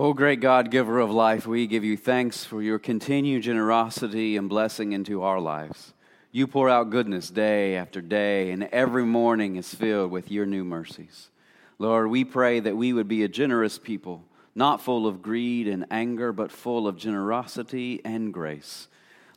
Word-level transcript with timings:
O 0.00 0.12
great 0.12 0.38
God, 0.38 0.70
giver 0.70 1.00
of 1.00 1.10
life, 1.10 1.44
we 1.44 1.66
give 1.66 1.82
you 1.82 1.96
thanks 1.96 2.44
for 2.44 2.62
your 2.62 2.78
continued 2.78 3.42
generosity 3.42 4.36
and 4.36 4.48
blessing 4.48 4.92
into 4.92 5.24
our 5.24 5.40
lives. 5.40 5.92
You 6.30 6.46
pour 6.46 6.70
out 6.70 6.90
goodness 6.90 7.30
day 7.30 7.74
after 7.74 8.00
day, 8.00 8.52
and 8.52 8.68
every 8.70 9.04
morning 9.04 9.56
is 9.56 9.74
filled 9.74 10.12
with 10.12 10.30
your 10.30 10.46
new 10.46 10.62
mercies. 10.62 11.30
Lord, 11.80 12.10
we 12.10 12.24
pray 12.24 12.60
that 12.60 12.76
we 12.76 12.92
would 12.92 13.08
be 13.08 13.24
a 13.24 13.28
generous 13.28 13.76
people, 13.76 14.22
not 14.54 14.80
full 14.80 15.04
of 15.04 15.20
greed 15.20 15.66
and 15.66 15.84
anger, 15.90 16.32
but 16.32 16.52
full 16.52 16.86
of 16.86 16.96
generosity 16.96 18.00
and 18.04 18.32
grace. 18.32 18.86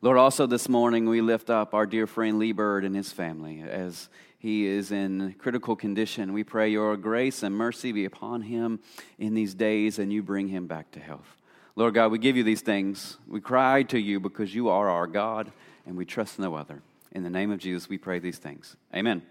Lord, 0.04 0.20
also 0.20 0.46
this 0.46 0.70
morning 0.70 1.10
we 1.10 1.22
lift 1.22 1.50
up 1.50 1.74
our 1.74 1.88
dear 1.88 2.06
friend 2.06 2.38
Lee 2.38 2.52
Bird 2.52 2.86
and 2.86 2.96
his 2.96 3.12
family 3.12 3.64
as 3.68 4.10
he 4.42 4.66
is 4.66 4.92
in 4.92 5.36
critical 5.38 5.76
condition. 5.76 6.34
We 6.34 6.44
pray 6.44 6.68
your 6.70 6.98
grace 6.98 7.44
and 7.44 7.56
mercy 7.56 7.92
be 7.92 8.06
upon 8.06 8.42
him 8.42 8.80
in 9.20 9.36
these 9.36 9.54
days 9.54 10.00
and 10.00 10.12
you 10.12 10.24
bring 10.24 10.48
him 10.48 10.66
back 10.66 10.90
to 10.94 11.00
health. 11.00 11.38
Lord 11.76 11.94
God, 11.94 12.12
we 12.12 12.18
give 12.18 12.36
you 12.36 12.42
these 12.42 12.62
things. 12.62 13.20
We 13.28 13.40
cry 13.40 13.84
to 13.84 14.00
you 14.00 14.20
because 14.20 14.56
you 14.56 14.70
are 14.70 14.90
our 14.90 15.06
God 15.06 15.52
and 15.86 15.96
we 15.96 16.06
trust 16.06 16.40
no 16.40 16.56
other. 16.56 16.82
In 17.12 17.22
the 17.22 17.30
name 17.30 17.52
of 17.52 17.60
Jesus, 17.60 17.88
we 17.88 18.00
pray 18.00 18.18
these 18.18 18.40
things. 18.40 18.76
Amen. 18.96 19.22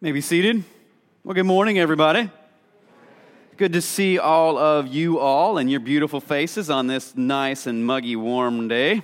May 0.00 0.12
be 0.12 0.20
seated. 0.20 0.62
Well, 1.24 1.34
good 1.34 1.42
morning, 1.42 1.80
everybody. 1.80 2.30
Good 3.56 3.72
to 3.72 3.82
see 3.82 4.20
all 4.20 4.56
of 4.56 4.86
you 4.86 5.18
all 5.18 5.58
and 5.58 5.68
your 5.68 5.80
beautiful 5.80 6.20
faces 6.20 6.70
on 6.70 6.86
this 6.86 7.16
nice 7.16 7.66
and 7.66 7.84
muggy, 7.84 8.14
warm 8.14 8.68
day. 8.68 9.02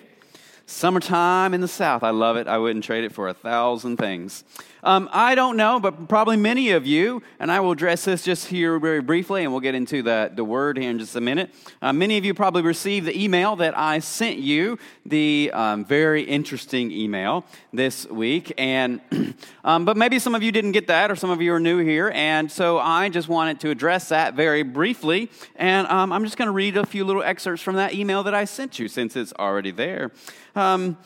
Summertime 0.71 1.55
in 1.55 1.63
the 1.63 1.69
South. 1.69 2.03
I 2.03 2.11
love 2.11 2.37
it. 2.37 2.47
I 2.47 2.59
wouldn't 2.59 2.85
trade 2.85 3.03
it 3.03 3.13
for 3.13 3.27
a 3.27 3.33
thousand 3.33 3.97
things. 3.97 4.45
Um, 4.85 5.09
I 5.13 5.35
don't 5.35 5.57
know, 5.57 5.81
but 5.81 6.09
probably 6.09 6.37
many 6.37 6.71
of 6.71 6.87
you, 6.87 7.23
and 7.41 7.51
I 7.51 7.59
will 7.61 7.73
address 7.73 8.05
this 8.05 8.23
just 8.23 8.47
here 8.47 8.79
very 8.79 9.01
briefly, 9.01 9.43
and 9.43 9.51
we'll 9.51 9.63
get 9.63 9.75
into 9.75 10.03
the, 10.03 10.31
the 10.33 10.45
word 10.45 10.79
here 10.79 10.91
in 10.91 10.99
just 10.99 11.17
a 11.17 11.21
minute. 11.21 11.53
Uh, 11.83 11.93
many 11.93 12.17
of 12.17 12.25
you 12.25 12.33
probably 12.33 12.63
received 12.63 13.07
the 13.07 13.21
email 13.21 13.57
that 13.57 13.77
I 13.77 13.99
sent 13.99 14.39
you, 14.39 14.79
the 15.05 15.51
um, 15.53 15.85
very 15.85 16.23
interesting 16.23 16.93
email 16.93 17.45
this 17.73 18.07
week. 18.07 18.53
And 18.57 19.01
um, 19.65 19.85
but 19.85 19.97
maybe 19.97 20.19
some 20.19 20.35
of 20.35 20.43
you 20.43 20.53
didn't 20.53 20.73
get 20.73 20.87
that, 20.89 21.11
or 21.11 21.17
some 21.17 21.31
of 21.31 21.43
you 21.43 21.55
are 21.55 21.61
new 21.61 21.79
here, 21.79 22.13
and 22.15 22.53
so 22.53 22.79
I 22.79 23.09
just 23.09 23.29
wanted 23.29 23.59
to 23.61 23.71
address 23.71 24.11
that 24.11 24.35
very 24.35 24.63
briefly. 24.63 25.31
And 25.57 25.89
um, 25.89 26.13
I'm 26.13 26.25
just 26.25 26.37
going 26.37 26.47
to 26.47 26.53
read 26.53 26.77
a 26.77 26.87
few 26.87 27.05
little 27.05 27.23
excerpts 27.23 27.63
from 27.63 27.77
that 27.77 27.95
email 27.95 28.23
that 28.23 28.35
I 28.35 28.45
sent 28.45 28.79
you, 28.79 28.87
since 28.87 29.17
it's 29.17 29.33
already 29.39 29.71
there. 29.71 30.13
Um, 30.59 30.99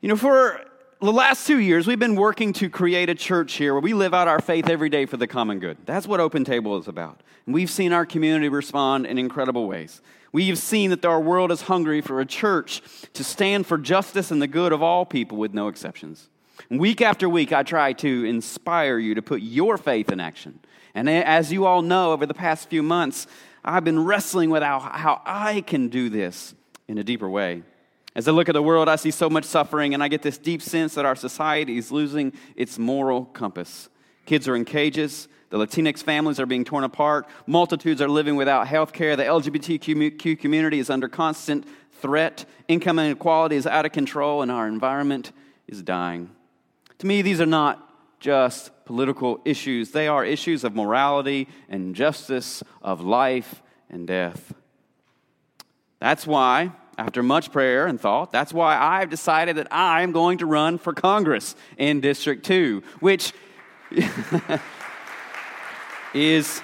you 0.00 0.08
know, 0.08 0.16
for 0.16 0.62
the 1.02 1.12
last 1.12 1.46
two 1.46 1.58
years, 1.58 1.86
we've 1.86 1.98
been 1.98 2.16
working 2.16 2.54
to 2.54 2.70
create 2.70 3.10
a 3.10 3.14
church 3.14 3.52
here 3.52 3.74
where 3.74 3.82
we 3.82 3.92
live 3.92 4.14
out 4.14 4.28
our 4.28 4.40
faith 4.40 4.66
every 4.66 4.88
day 4.88 5.04
for 5.04 5.18
the 5.18 5.26
common 5.26 5.58
good. 5.58 5.76
That's 5.84 6.06
what 6.06 6.20
Open 6.20 6.42
Table 6.42 6.78
is 6.78 6.88
about. 6.88 7.22
And 7.44 7.54
we've 7.54 7.68
seen 7.68 7.92
our 7.92 8.06
community 8.06 8.48
respond 8.48 9.04
in 9.04 9.18
incredible 9.18 9.68
ways. 9.68 10.00
We've 10.32 10.56
seen 10.56 10.88
that 10.88 11.04
our 11.04 11.20
world 11.20 11.52
is 11.52 11.60
hungry 11.60 12.00
for 12.00 12.18
a 12.22 12.24
church 12.24 12.80
to 13.12 13.22
stand 13.22 13.66
for 13.66 13.76
justice 13.76 14.30
and 14.30 14.40
the 14.40 14.46
good 14.46 14.72
of 14.72 14.82
all 14.82 15.04
people 15.04 15.36
with 15.36 15.52
no 15.52 15.68
exceptions. 15.68 16.30
Week 16.70 17.02
after 17.02 17.28
week, 17.28 17.52
I 17.52 17.62
try 17.62 17.92
to 17.92 18.24
inspire 18.24 18.98
you 18.98 19.16
to 19.16 19.20
put 19.20 19.42
your 19.42 19.76
faith 19.76 20.10
in 20.10 20.18
action. 20.18 20.60
And 20.94 21.10
as 21.10 21.52
you 21.52 21.66
all 21.66 21.82
know, 21.82 22.12
over 22.12 22.24
the 22.24 22.32
past 22.32 22.70
few 22.70 22.82
months, 22.82 23.26
I've 23.62 23.84
been 23.84 24.02
wrestling 24.02 24.48
with 24.48 24.62
how, 24.62 24.78
how 24.78 25.20
I 25.26 25.60
can 25.60 25.88
do 25.88 26.08
this 26.08 26.54
in 26.88 26.96
a 26.96 27.04
deeper 27.04 27.28
way. 27.28 27.64
As 28.14 28.28
I 28.28 28.30
look 28.30 28.48
at 28.48 28.52
the 28.52 28.62
world, 28.62 28.88
I 28.88 28.96
see 28.96 29.10
so 29.10 29.28
much 29.28 29.44
suffering, 29.44 29.92
and 29.92 30.02
I 30.02 30.08
get 30.08 30.22
this 30.22 30.38
deep 30.38 30.62
sense 30.62 30.94
that 30.94 31.04
our 31.04 31.16
society 31.16 31.76
is 31.76 31.90
losing 31.90 32.32
its 32.54 32.78
moral 32.78 33.24
compass. 33.24 33.88
Kids 34.24 34.46
are 34.46 34.54
in 34.54 34.64
cages. 34.64 35.28
The 35.50 35.58
Latinx 35.58 36.02
families 36.02 36.38
are 36.38 36.46
being 36.46 36.64
torn 36.64 36.84
apart. 36.84 37.26
Multitudes 37.46 38.00
are 38.00 38.08
living 38.08 38.36
without 38.36 38.68
health 38.68 38.92
care. 38.92 39.16
The 39.16 39.24
LGBTQ 39.24 40.38
community 40.38 40.78
is 40.78 40.90
under 40.90 41.08
constant 41.08 41.66
threat. 42.00 42.44
Income 42.68 43.00
inequality 43.00 43.56
is 43.56 43.66
out 43.66 43.84
of 43.84 43.92
control, 43.92 44.42
and 44.42 44.50
our 44.50 44.68
environment 44.68 45.32
is 45.66 45.82
dying. 45.82 46.30
To 46.98 47.06
me, 47.06 47.20
these 47.20 47.40
are 47.40 47.46
not 47.46 47.80
just 48.20 48.70
political 48.84 49.40
issues, 49.44 49.90
they 49.90 50.08
are 50.08 50.24
issues 50.24 50.64
of 50.64 50.74
morality 50.74 51.48
and 51.68 51.94
justice, 51.94 52.62
of 52.80 53.02
life 53.02 53.62
and 53.90 54.06
death. 54.06 54.54
That's 56.00 56.26
why 56.26 56.72
after 56.96 57.22
much 57.22 57.52
prayer 57.52 57.86
and 57.86 58.00
thought, 58.00 58.32
that's 58.32 58.52
why 58.52 58.76
I've 58.76 59.10
decided 59.10 59.56
that 59.56 59.68
I'm 59.70 60.12
going 60.12 60.38
to 60.38 60.46
run 60.46 60.78
for 60.78 60.92
Congress 60.92 61.54
in 61.76 62.00
District 62.00 62.44
2, 62.44 62.82
which 63.00 63.32
is 66.14 66.62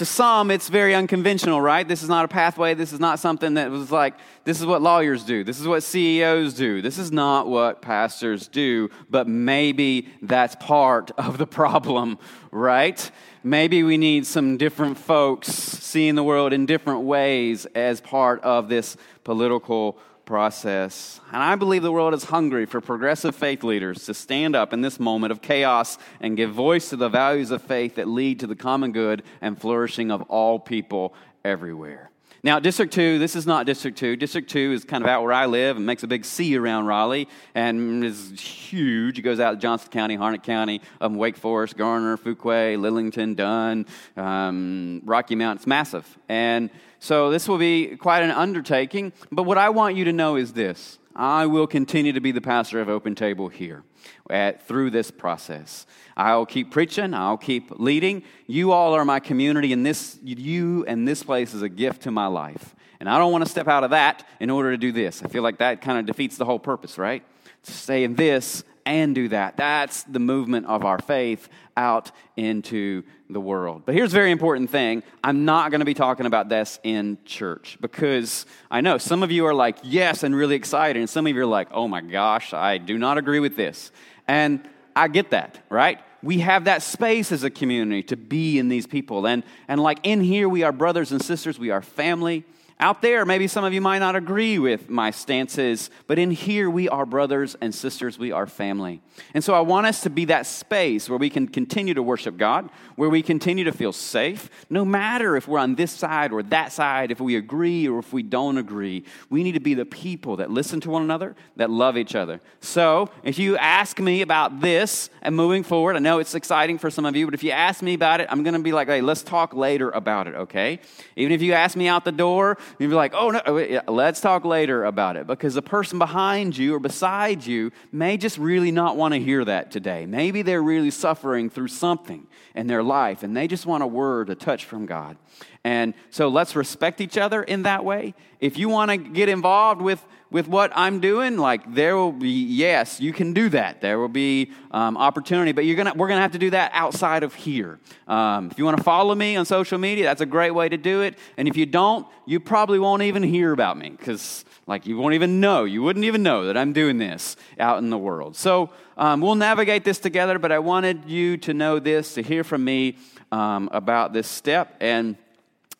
to 0.00 0.06
some, 0.06 0.50
it's 0.50 0.70
very 0.70 0.94
unconventional, 0.94 1.60
right? 1.60 1.86
This 1.86 2.02
is 2.02 2.08
not 2.08 2.24
a 2.24 2.28
pathway. 2.28 2.72
This 2.72 2.90
is 2.90 3.00
not 3.00 3.18
something 3.18 3.52
that 3.54 3.70
was 3.70 3.92
like, 3.92 4.14
this 4.44 4.58
is 4.58 4.64
what 4.64 4.80
lawyers 4.80 5.24
do. 5.24 5.44
This 5.44 5.60
is 5.60 5.68
what 5.68 5.82
CEOs 5.82 6.54
do. 6.54 6.80
This 6.80 6.96
is 6.96 7.12
not 7.12 7.48
what 7.48 7.82
pastors 7.82 8.48
do, 8.48 8.88
but 9.10 9.28
maybe 9.28 10.08
that's 10.22 10.56
part 10.56 11.10
of 11.18 11.36
the 11.36 11.46
problem, 11.46 12.18
right? 12.50 13.10
Maybe 13.42 13.82
we 13.82 13.98
need 13.98 14.26
some 14.26 14.56
different 14.56 14.96
folks 14.96 15.48
seeing 15.48 16.14
the 16.14 16.24
world 16.24 16.54
in 16.54 16.64
different 16.64 17.02
ways 17.02 17.66
as 17.74 18.00
part 18.00 18.40
of 18.40 18.70
this 18.70 18.96
political 19.22 19.98
process. 20.30 21.20
And 21.32 21.42
I 21.42 21.56
believe 21.56 21.82
the 21.82 21.90
world 21.90 22.14
is 22.14 22.22
hungry 22.22 22.64
for 22.64 22.80
progressive 22.80 23.34
faith 23.34 23.64
leaders 23.64 24.04
to 24.04 24.14
stand 24.14 24.54
up 24.54 24.72
in 24.72 24.80
this 24.80 25.00
moment 25.00 25.32
of 25.32 25.42
chaos 25.42 25.98
and 26.20 26.36
give 26.36 26.52
voice 26.52 26.90
to 26.90 26.96
the 26.96 27.08
values 27.08 27.50
of 27.50 27.62
faith 27.62 27.96
that 27.96 28.06
lead 28.06 28.38
to 28.38 28.46
the 28.46 28.54
common 28.54 28.92
good 28.92 29.24
and 29.40 29.60
flourishing 29.60 30.12
of 30.12 30.22
all 30.22 30.60
people 30.60 31.14
everywhere. 31.44 32.09
Now, 32.42 32.58
District 32.58 32.90
2, 32.90 33.18
this 33.18 33.36
is 33.36 33.46
not 33.46 33.66
District 33.66 33.98
2. 33.98 34.16
District 34.16 34.48
2 34.48 34.72
is 34.72 34.84
kind 34.84 35.04
of 35.04 35.10
out 35.10 35.22
where 35.22 35.32
I 35.32 35.44
live 35.44 35.76
and 35.76 35.84
makes 35.84 36.02
a 36.02 36.06
big 36.06 36.24
C 36.24 36.56
around 36.56 36.86
Raleigh 36.86 37.28
and 37.54 38.02
is 38.02 38.40
huge. 38.40 39.18
It 39.18 39.22
goes 39.22 39.40
out 39.40 39.52
to 39.52 39.56
Johnston 39.58 39.90
County, 39.90 40.16
Harnett 40.16 40.42
County, 40.42 40.80
um, 41.02 41.16
Wake 41.16 41.36
Forest, 41.36 41.76
Garner, 41.76 42.16
Fuquay, 42.16 42.78
Lillington, 42.78 43.36
Dunn, 43.36 43.84
um, 44.16 45.02
Rocky 45.04 45.34
Mount. 45.34 45.58
It's 45.58 45.66
massive. 45.66 46.18
And 46.30 46.70
so 46.98 47.30
this 47.30 47.46
will 47.46 47.58
be 47.58 47.96
quite 47.98 48.22
an 48.22 48.30
undertaking. 48.30 49.12
But 49.30 49.42
what 49.42 49.58
I 49.58 49.68
want 49.68 49.96
you 49.96 50.04
to 50.06 50.12
know 50.12 50.36
is 50.36 50.54
this 50.54 50.98
I 51.14 51.44
will 51.44 51.66
continue 51.66 52.14
to 52.14 52.20
be 52.20 52.32
the 52.32 52.40
pastor 52.40 52.80
of 52.80 52.88
Open 52.88 53.14
Table 53.14 53.48
here 53.48 53.82
at, 54.28 54.66
through 54.66 54.90
this 54.90 55.10
process. 55.10 55.86
I'll 56.16 56.46
keep 56.46 56.70
preaching, 56.70 57.14
I'll 57.14 57.38
keep 57.38 57.70
leading. 57.78 58.22
You 58.46 58.72
all 58.72 58.94
are 58.94 59.04
my 59.04 59.20
community, 59.20 59.72
and 59.72 59.84
this, 59.84 60.18
you 60.22 60.84
and 60.86 61.06
this 61.06 61.22
place 61.22 61.54
is 61.54 61.62
a 61.62 61.68
gift 61.68 62.02
to 62.02 62.10
my 62.10 62.26
life. 62.26 62.74
And 63.00 63.08
I 63.08 63.18
don't 63.18 63.32
want 63.32 63.44
to 63.44 63.50
step 63.50 63.66
out 63.66 63.82
of 63.82 63.90
that 63.90 64.26
in 64.40 64.50
order 64.50 64.70
to 64.72 64.76
do 64.76 64.92
this. 64.92 65.22
I 65.22 65.28
feel 65.28 65.42
like 65.42 65.58
that 65.58 65.80
kind 65.80 65.98
of 65.98 66.06
defeats 66.06 66.36
the 66.36 66.44
whole 66.44 66.58
purpose, 66.58 66.98
right? 66.98 67.24
To 67.64 67.72
stay 67.72 68.04
in 68.04 68.14
this 68.14 68.62
and 68.90 69.14
do 69.14 69.28
that. 69.28 69.56
That's 69.56 70.02
the 70.02 70.18
movement 70.18 70.66
of 70.66 70.84
our 70.84 70.98
faith 70.98 71.48
out 71.76 72.10
into 72.36 73.04
the 73.28 73.40
world. 73.40 73.82
But 73.86 73.94
here's 73.94 74.12
a 74.12 74.16
very 74.16 74.32
important 74.32 74.68
thing 74.70 75.04
I'm 75.22 75.44
not 75.44 75.70
going 75.70 75.78
to 75.78 75.84
be 75.84 75.94
talking 75.94 76.26
about 76.26 76.48
this 76.48 76.80
in 76.82 77.16
church 77.24 77.78
because 77.80 78.46
I 78.68 78.80
know 78.80 78.98
some 78.98 79.22
of 79.22 79.30
you 79.30 79.46
are 79.46 79.54
like, 79.54 79.78
yes, 79.84 80.24
and 80.24 80.34
really 80.34 80.56
excited. 80.56 80.98
And 80.98 81.08
some 81.08 81.24
of 81.24 81.32
you 81.32 81.40
are 81.40 81.46
like, 81.46 81.68
oh 81.70 81.86
my 81.86 82.00
gosh, 82.00 82.52
I 82.52 82.78
do 82.78 82.98
not 82.98 83.16
agree 83.16 83.38
with 83.38 83.54
this. 83.54 83.92
And 84.26 84.68
I 84.96 85.06
get 85.06 85.30
that, 85.30 85.60
right? 85.70 86.00
We 86.20 86.40
have 86.40 86.64
that 86.64 86.82
space 86.82 87.30
as 87.30 87.44
a 87.44 87.50
community 87.50 88.02
to 88.04 88.16
be 88.16 88.58
in 88.58 88.68
these 88.68 88.88
people. 88.88 89.24
And, 89.24 89.44
and 89.68 89.80
like 89.80 90.00
in 90.02 90.20
here, 90.20 90.48
we 90.48 90.64
are 90.64 90.72
brothers 90.72 91.12
and 91.12 91.22
sisters, 91.22 91.60
we 91.60 91.70
are 91.70 91.80
family. 91.80 92.44
Out 92.82 93.02
there, 93.02 93.26
maybe 93.26 93.46
some 93.46 93.62
of 93.62 93.74
you 93.74 93.82
might 93.82 93.98
not 93.98 94.16
agree 94.16 94.58
with 94.58 94.88
my 94.88 95.10
stances, 95.10 95.90
but 96.06 96.18
in 96.18 96.30
here, 96.30 96.70
we 96.70 96.88
are 96.88 97.04
brothers 97.04 97.54
and 97.60 97.74
sisters, 97.74 98.18
we 98.18 98.32
are 98.32 98.46
family. 98.46 99.02
And 99.34 99.44
so 99.44 99.52
I 99.52 99.60
want 99.60 99.86
us 99.86 100.00
to 100.04 100.10
be 100.10 100.24
that 100.24 100.46
space 100.46 101.06
where 101.06 101.18
we 101.18 101.28
can 101.28 101.46
continue 101.46 101.92
to 101.92 102.02
worship 102.02 102.38
God, 102.38 102.70
where 102.96 103.10
we 103.10 103.20
continue 103.20 103.64
to 103.64 103.72
feel 103.72 103.92
safe, 103.92 104.48
no 104.70 104.82
matter 104.82 105.36
if 105.36 105.46
we're 105.46 105.58
on 105.58 105.74
this 105.74 105.92
side 105.92 106.32
or 106.32 106.42
that 106.44 106.72
side, 106.72 107.10
if 107.10 107.20
we 107.20 107.36
agree 107.36 107.86
or 107.86 107.98
if 107.98 108.14
we 108.14 108.22
don't 108.22 108.56
agree. 108.56 109.04
We 109.28 109.42
need 109.42 109.52
to 109.52 109.60
be 109.60 109.74
the 109.74 109.84
people 109.84 110.36
that 110.36 110.50
listen 110.50 110.80
to 110.80 110.90
one 110.90 111.02
another, 111.02 111.36
that 111.56 111.68
love 111.68 111.98
each 111.98 112.14
other. 112.14 112.40
So 112.60 113.10
if 113.22 113.38
you 113.38 113.58
ask 113.58 114.00
me 114.00 114.22
about 114.22 114.62
this 114.62 115.10
and 115.20 115.36
moving 115.36 115.64
forward, 115.64 115.96
I 115.96 115.98
know 115.98 116.18
it's 116.18 116.34
exciting 116.34 116.78
for 116.78 116.88
some 116.88 117.04
of 117.04 117.14
you, 117.14 117.26
but 117.26 117.34
if 117.34 117.44
you 117.44 117.50
ask 117.50 117.82
me 117.82 117.92
about 117.92 118.22
it, 118.22 118.28
I'm 118.30 118.42
going 118.42 118.54
to 118.54 118.60
be 118.60 118.72
like, 118.72 118.88
hey, 118.88 119.02
let's 119.02 119.22
talk 119.22 119.52
later 119.52 119.90
about 119.90 120.28
it, 120.28 120.34
okay? 120.34 120.80
Even 121.14 121.32
if 121.32 121.42
you 121.42 121.52
ask 121.52 121.76
me 121.76 121.86
out 121.86 122.06
the 122.06 122.12
door, 122.12 122.56
You'd 122.78 122.88
be 122.88 122.94
like, 122.94 123.12
oh, 123.14 123.30
no, 123.30 123.82
let's 123.88 124.20
talk 124.20 124.44
later 124.44 124.84
about 124.84 125.16
it. 125.16 125.26
Because 125.26 125.54
the 125.54 125.62
person 125.62 125.98
behind 125.98 126.56
you 126.56 126.74
or 126.74 126.78
beside 126.78 127.44
you 127.44 127.72
may 127.92 128.16
just 128.16 128.38
really 128.38 128.70
not 128.70 128.96
want 128.96 129.14
to 129.14 129.20
hear 129.20 129.44
that 129.44 129.70
today. 129.70 130.06
Maybe 130.06 130.42
they're 130.42 130.62
really 130.62 130.90
suffering 130.90 131.50
through 131.50 131.68
something 131.68 132.26
in 132.54 132.66
their 132.66 132.82
life 132.82 133.22
and 133.22 133.36
they 133.36 133.46
just 133.46 133.66
want 133.66 133.82
a 133.82 133.86
word, 133.86 134.30
a 134.30 134.34
touch 134.34 134.64
from 134.64 134.86
God. 134.86 135.16
And 135.64 135.94
so 136.10 136.28
let's 136.28 136.56
respect 136.56 137.00
each 137.00 137.18
other 137.18 137.42
in 137.42 137.62
that 137.62 137.84
way. 137.84 138.14
If 138.40 138.58
you 138.58 138.68
want 138.68 138.90
to 138.90 138.96
get 138.96 139.28
involved 139.28 139.82
with 139.82 140.04
with 140.30 140.46
what 140.46 140.72
I'm 140.74 141.00
doing, 141.00 141.36
like 141.36 141.74
there 141.74 141.96
will 141.96 142.12
be, 142.12 142.28
yes, 142.28 143.00
you 143.00 143.12
can 143.12 143.32
do 143.32 143.48
that. 143.48 143.80
There 143.80 143.98
will 143.98 144.08
be 144.08 144.52
um, 144.70 144.96
opportunity, 144.96 145.52
but 145.52 145.64
you're 145.64 145.76
gonna, 145.76 145.92
we're 145.94 146.08
going 146.08 146.18
to 146.18 146.22
have 146.22 146.32
to 146.32 146.38
do 146.38 146.50
that 146.50 146.70
outside 146.72 147.22
of 147.22 147.34
here. 147.34 147.78
Um, 148.06 148.48
if 148.50 148.58
you 148.58 148.64
want 148.64 148.76
to 148.76 148.82
follow 148.82 149.14
me 149.14 149.36
on 149.36 149.44
social 149.44 149.78
media, 149.78 150.04
that's 150.04 150.20
a 150.20 150.26
great 150.26 150.52
way 150.52 150.68
to 150.68 150.76
do 150.76 151.02
it. 151.02 151.18
And 151.36 151.48
if 151.48 151.56
you 151.56 151.66
don't, 151.66 152.06
you 152.26 152.38
probably 152.38 152.78
won't 152.78 153.02
even 153.02 153.22
hear 153.22 153.52
about 153.52 153.76
me 153.76 153.90
because, 153.90 154.44
like, 154.66 154.86
you 154.86 154.96
won't 154.96 155.14
even 155.14 155.40
know. 155.40 155.64
You 155.64 155.82
wouldn't 155.82 156.04
even 156.04 156.22
know 156.22 156.46
that 156.46 156.56
I'm 156.56 156.72
doing 156.72 156.98
this 156.98 157.36
out 157.58 157.78
in 157.78 157.90
the 157.90 157.98
world. 157.98 158.36
So 158.36 158.70
um, 158.96 159.20
we'll 159.20 159.34
navigate 159.34 159.84
this 159.84 159.98
together, 159.98 160.38
but 160.38 160.52
I 160.52 160.60
wanted 160.60 161.06
you 161.06 161.36
to 161.38 161.54
know 161.54 161.80
this, 161.80 162.14
to 162.14 162.22
hear 162.22 162.44
from 162.44 162.64
me 162.64 162.96
um, 163.32 163.68
about 163.72 164.12
this 164.12 164.28
step. 164.28 164.76
And 164.80 165.16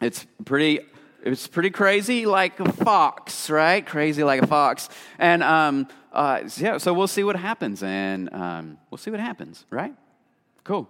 it's 0.01 0.27
pretty 0.45 0.81
it's 1.23 1.47
pretty 1.47 1.71
crazy 1.71 2.27
like 2.27 2.59
a 2.61 2.73
fox, 2.73 3.51
right? 3.51 3.85
Crazy 3.85 4.25
like 4.25 4.43
a 4.43 4.47
fox. 4.47 4.89
And 5.19 5.43
um, 5.43 5.89
uh, 6.13 6.43
yeah, 6.57 6.79
so 6.79 6.93
we'll 6.95 7.09
see 7.09 7.25
what 7.25 7.37
happens, 7.37 7.83
and 7.83 8.33
um, 8.33 8.79
we'll 8.91 8.99
see 8.99 9.11
what 9.11 9.21
happens, 9.21 9.65
right? 9.71 9.95
Cool. 10.65 10.89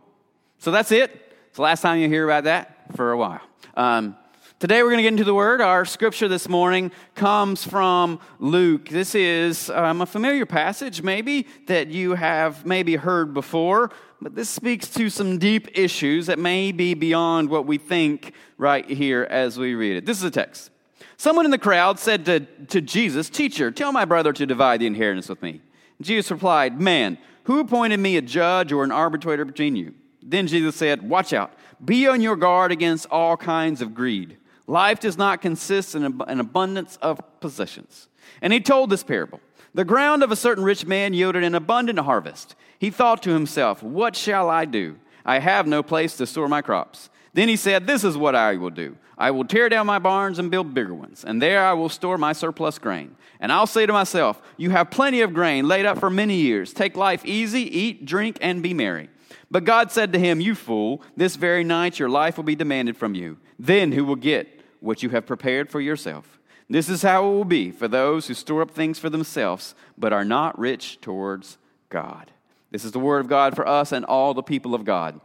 So 0.59 0.71
that's 0.71 0.93
it. 0.93 1.11
It's 1.49 1.56
the 1.56 1.62
last 1.62 1.81
time 1.82 1.99
you 1.99 2.09
hear 2.09 2.25
about 2.25 2.44
that 2.44 2.97
for 2.97 3.12
a 3.12 3.19
while. 3.19 3.41
Um, 3.75 4.17
today 4.59 4.82
we're 4.82 4.91
going 4.91 4.99
to 4.99 5.03
get 5.03 5.12
into 5.12 5.25
the 5.25 5.35
Word. 5.35 5.61
Our 5.61 5.85
scripture 5.85 6.29
this 6.29 6.49
morning 6.49 6.93
comes 7.15 7.65
from 7.65 8.21
Luke. 8.38 8.88
This 8.88 9.15
is 9.15 9.69
um, 9.71 10.00
a 10.00 10.06
familiar 10.06 10.47
passage, 10.47 11.03
maybe, 11.03 11.47
that 11.67 11.88
you 11.88 12.15
have 12.15 12.65
maybe 12.65 12.97
heard 12.97 13.35
before 13.35 13.91
but 14.20 14.34
this 14.34 14.50
speaks 14.50 14.88
to 14.90 15.08
some 15.08 15.38
deep 15.38 15.69
issues 15.78 16.26
that 16.26 16.38
may 16.38 16.72
be 16.72 16.94
beyond 16.94 17.49
what 17.49 17.67
we 17.67 17.78
think 17.78 18.32
right 18.58 18.88
here 18.88 19.26
as 19.31 19.58
we 19.58 19.75
read 19.75 19.96
it. 19.96 20.06
This 20.06 20.19
is 20.19 20.25
a 20.25 20.31
text. 20.31 20.70
Someone 21.17 21.44
in 21.44 21.50
the 21.50 21.58
crowd 21.58 21.99
said 21.99 22.25
to, 22.26 22.40
to 22.40 22.81
Jesus, 22.81 23.28
Teacher, 23.31 23.70
tell 23.70 23.93
my 23.93 24.05
brother 24.05 24.32
to 24.32 24.46
divide 24.46 24.81
the 24.81 24.87
inheritance 24.87 25.28
with 25.28 25.43
me. 25.43 25.61
Jesus 26.00 26.31
replied, 26.31 26.81
Man, 26.81 27.19
who 27.44 27.61
appointed 27.61 28.00
me 28.00 28.17
a 28.17 28.22
judge 28.22 28.72
or 28.72 28.84
an 28.84 28.93
arbitrator 28.93 29.44
between 29.44 29.76
you? 29.76 29.94
Then 30.23 30.46
Jesus 30.46 30.76
said, 30.76 31.08
Watch 31.08 31.32
out. 31.32 31.52
Be 31.84 32.06
on 32.06 32.20
your 32.20 32.37
guard 32.37 32.73
against 32.73 33.06
all 33.11 33.37
kinds 33.37 33.82
of 33.82 33.94
greed. 33.94 34.37
Life 34.66 35.00
does 35.00 35.19
not 35.19 35.43
consist 35.43 35.94
in 35.94 36.05
an 36.05 36.40
abundance 36.40 36.96
of 37.02 37.20
possessions. 37.40 38.08
And 38.40 38.52
he 38.52 38.61
told 38.61 38.90
this 38.90 39.02
parable. 39.02 39.40
The 39.75 39.84
ground 39.84 40.22
of 40.22 40.32
a 40.32 40.37
certain 40.37 40.64
rich 40.64 40.84
man 40.84 41.14
yielded 41.14 41.44
an 41.44 41.55
abundant 41.55 42.00
harvest. 42.00 42.56
He 42.78 42.90
thought 42.90 43.22
to 43.22 43.31
himself, 43.31 43.82
What 43.82 44.17
shall 44.17 44.50
I 44.50 44.64
do? 44.64 44.96
I 45.25 45.38
have 45.38 45.67
no 45.67 45.82
place 45.82 46.17
to 46.17 46.26
store 46.26 46.49
my 46.49 46.62
crops. 46.62 47.11
Then 47.34 47.49
he 47.49 47.56
said, 47.56 47.87
This 47.87 48.02
is 48.02 48.17
what 48.17 48.34
I 48.34 48.56
will 48.56 48.70
do. 48.70 48.96
I 49.17 49.31
will 49.31 49.44
tear 49.44 49.69
down 49.69 49.87
my 49.87 49.99
barns 49.99 50.38
and 50.38 50.50
build 50.50 50.75
bigger 50.75 50.94
ones, 50.94 51.25
and 51.25 51.40
there 51.43 51.64
I 51.64 51.75
will 51.75 51.90
store 51.90 52.17
my 52.19 52.32
surplus 52.32 52.78
grain. 52.78 53.17
And 53.38 53.52
I'll 53.52 53.67
say 53.67 53.87
to 53.87 53.93
myself, 53.93 54.40
You 54.56 54.70
have 54.70 54.90
plenty 54.90 55.20
of 55.20 55.34
grain 55.34 55.69
laid 55.69 55.87
up 55.87 55.99
for 55.99 56.11
many 56.11 56.37
years. 56.37 56.73
Take 56.73 56.96
life 56.96 57.25
easy, 57.25 57.61
eat, 57.61 58.06
drink, 58.06 58.38
and 58.40 58.62
be 58.62 58.75
merry. 58.75 59.08
But 59.50 59.64
God 59.64 59.93
said 59.93 60.12
to 60.14 60.19
him, 60.19 60.40
You 60.40 60.55
fool, 60.55 61.02
this 61.16 61.37
very 61.37 61.62
night 61.62 61.99
your 61.99 62.08
life 62.08 62.37
will 62.37 62.44
be 62.44 62.56
demanded 62.56 62.96
from 62.96 63.14
you. 63.14 63.38
Then 63.58 63.93
who 63.93 64.05
will 64.05 64.16
get 64.16 64.49
what 64.81 65.02
you 65.02 65.11
have 65.11 65.26
prepared 65.26 65.70
for 65.70 65.81
yourself? 65.81 66.39
This 66.70 66.88
is 66.88 67.02
how 67.02 67.25
it 67.25 67.34
will 67.34 67.44
be 67.44 67.72
for 67.72 67.88
those 67.88 68.28
who 68.28 68.34
store 68.34 68.62
up 68.62 68.70
things 68.70 68.96
for 68.96 69.11
themselves, 69.11 69.75
but 69.99 70.12
are 70.12 70.25
not 70.25 70.56
rich 70.56 71.00
towards 71.00 71.58
God. 71.88 72.31
This 72.70 72.84
is 72.84 72.93
the 72.93 73.00
word 73.00 73.19
of 73.19 73.28
God 73.28 73.56
for 73.56 73.67
us 73.67 73.90
and 73.90 74.05
all 74.05 74.34
the 74.34 74.43
people 74.43 74.72
of 74.72 74.84
God. 74.84 75.20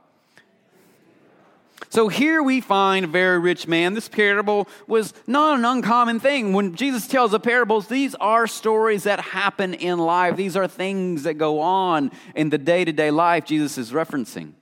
So 1.90 2.08
here 2.08 2.42
we 2.42 2.62
find 2.62 3.06
a 3.06 3.08
very 3.08 3.38
rich 3.38 3.68
man. 3.68 3.94
This 3.94 4.10
parable 4.10 4.68
was 4.88 5.14
not 5.28 5.60
an 5.60 5.66
uncommon 5.66 6.20
thing. 6.20 6.54
When 6.54 6.74
Jesus 6.74 7.08
tells 7.08 7.30
the 7.30 7.40
parables, 7.40 7.88
these 7.88 8.16
are 8.16 8.48
stories 8.48 9.04
that 9.04 9.20
happen 9.20 9.76
in 9.76 10.00
life. 10.00 10.36
These 10.36 10.58
are 10.58 10.68
things 10.68 11.24
that 11.24 11.36
go 11.36 11.60
on 11.60 12.12
in 12.34 12.50
the 12.50 12.58
day 12.58 12.86
to 12.86 12.92
day 12.92 13.12
life 13.12 13.46
Jesus 13.46 13.78
is 13.78 13.92
referencing. 13.92 14.54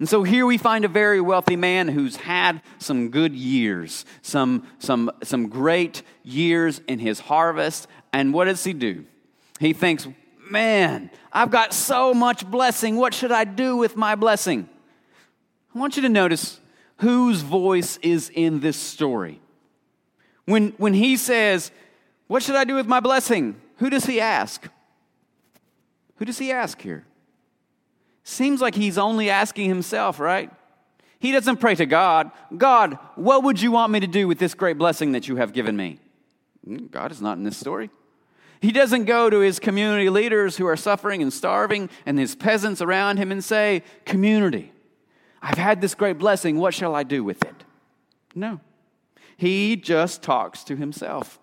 And 0.00 0.08
so 0.08 0.22
here 0.22 0.46
we 0.46 0.56
find 0.56 0.86
a 0.86 0.88
very 0.88 1.20
wealthy 1.20 1.56
man 1.56 1.86
who's 1.86 2.16
had 2.16 2.62
some 2.78 3.10
good 3.10 3.34
years, 3.34 4.06
some, 4.22 4.66
some, 4.78 5.10
some 5.22 5.48
great 5.48 6.02
years 6.24 6.80
in 6.88 6.98
his 6.98 7.20
harvest. 7.20 7.86
And 8.10 8.32
what 8.32 8.46
does 8.46 8.64
he 8.64 8.72
do? 8.72 9.04
He 9.60 9.74
thinks, 9.74 10.08
man, 10.50 11.10
I've 11.30 11.50
got 11.50 11.74
so 11.74 12.14
much 12.14 12.50
blessing. 12.50 12.96
What 12.96 13.12
should 13.12 13.30
I 13.30 13.44
do 13.44 13.76
with 13.76 13.94
my 13.94 14.14
blessing? 14.14 14.70
I 15.74 15.78
want 15.78 15.96
you 15.96 16.02
to 16.02 16.08
notice 16.08 16.58
whose 16.96 17.42
voice 17.42 17.98
is 17.98 18.30
in 18.30 18.60
this 18.60 18.78
story. 18.78 19.42
When, 20.46 20.70
when 20.78 20.94
he 20.94 21.18
says, 21.18 21.70
What 22.26 22.42
should 22.42 22.56
I 22.56 22.64
do 22.64 22.74
with 22.74 22.86
my 22.86 23.00
blessing? 23.00 23.60
Who 23.76 23.90
does 23.90 24.06
he 24.06 24.18
ask? 24.18 24.66
Who 26.16 26.24
does 26.24 26.38
he 26.38 26.50
ask 26.50 26.80
here? 26.80 27.04
Seems 28.30 28.60
like 28.60 28.76
he's 28.76 28.96
only 28.96 29.28
asking 29.28 29.68
himself, 29.68 30.20
right? 30.20 30.52
He 31.18 31.32
doesn't 31.32 31.56
pray 31.56 31.74
to 31.74 31.84
God, 31.84 32.30
God, 32.56 32.96
what 33.16 33.42
would 33.42 33.60
you 33.60 33.72
want 33.72 33.90
me 33.90 33.98
to 33.98 34.06
do 34.06 34.28
with 34.28 34.38
this 34.38 34.54
great 34.54 34.78
blessing 34.78 35.10
that 35.12 35.26
you 35.26 35.34
have 35.34 35.52
given 35.52 35.76
me? 35.76 35.98
Hmm, 36.64 36.86
God 36.86 37.10
is 37.10 37.20
not 37.20 37.38
in 37.38 37.42
this 37.42 37.56
story. 37.56 37.90
He 38.60 38.70
doesn't 38.70 39.06
go 39.06 39.30
to 39.30 39.40
his 39.40 39.58
community 39.58 40.08
leaders 40.10 40.56
who 40.56 40.66
are 40.66 40.76
suffering 40.76 41.22
and 41.22 41.32
starving 41.32 41.90
and 42.06 42.20
his 42.20 42.36
peasants 42.36 42.80
around 42.80 43.16
him 43.16 43.32
and 43.32 43.42
say, 43.42 43.82
Community, 44.04 44.70
I've 45.42 45.58
had 45.58 45.80
this 45.80 45.96
great 45.96 46.16
blessing. 46.16 46.56
What 46.56 46.72
shall 46.72 46.94
I 46.94 47.02
do 47.02 47.24
with 47.24 47.42
it? 47.44 47.64
No. 48.32 48.60
He 49.36 49.74
just 49.74 50.22
talks 50.22 50.62
to 50.64 50.76
himself. 50.76 51.39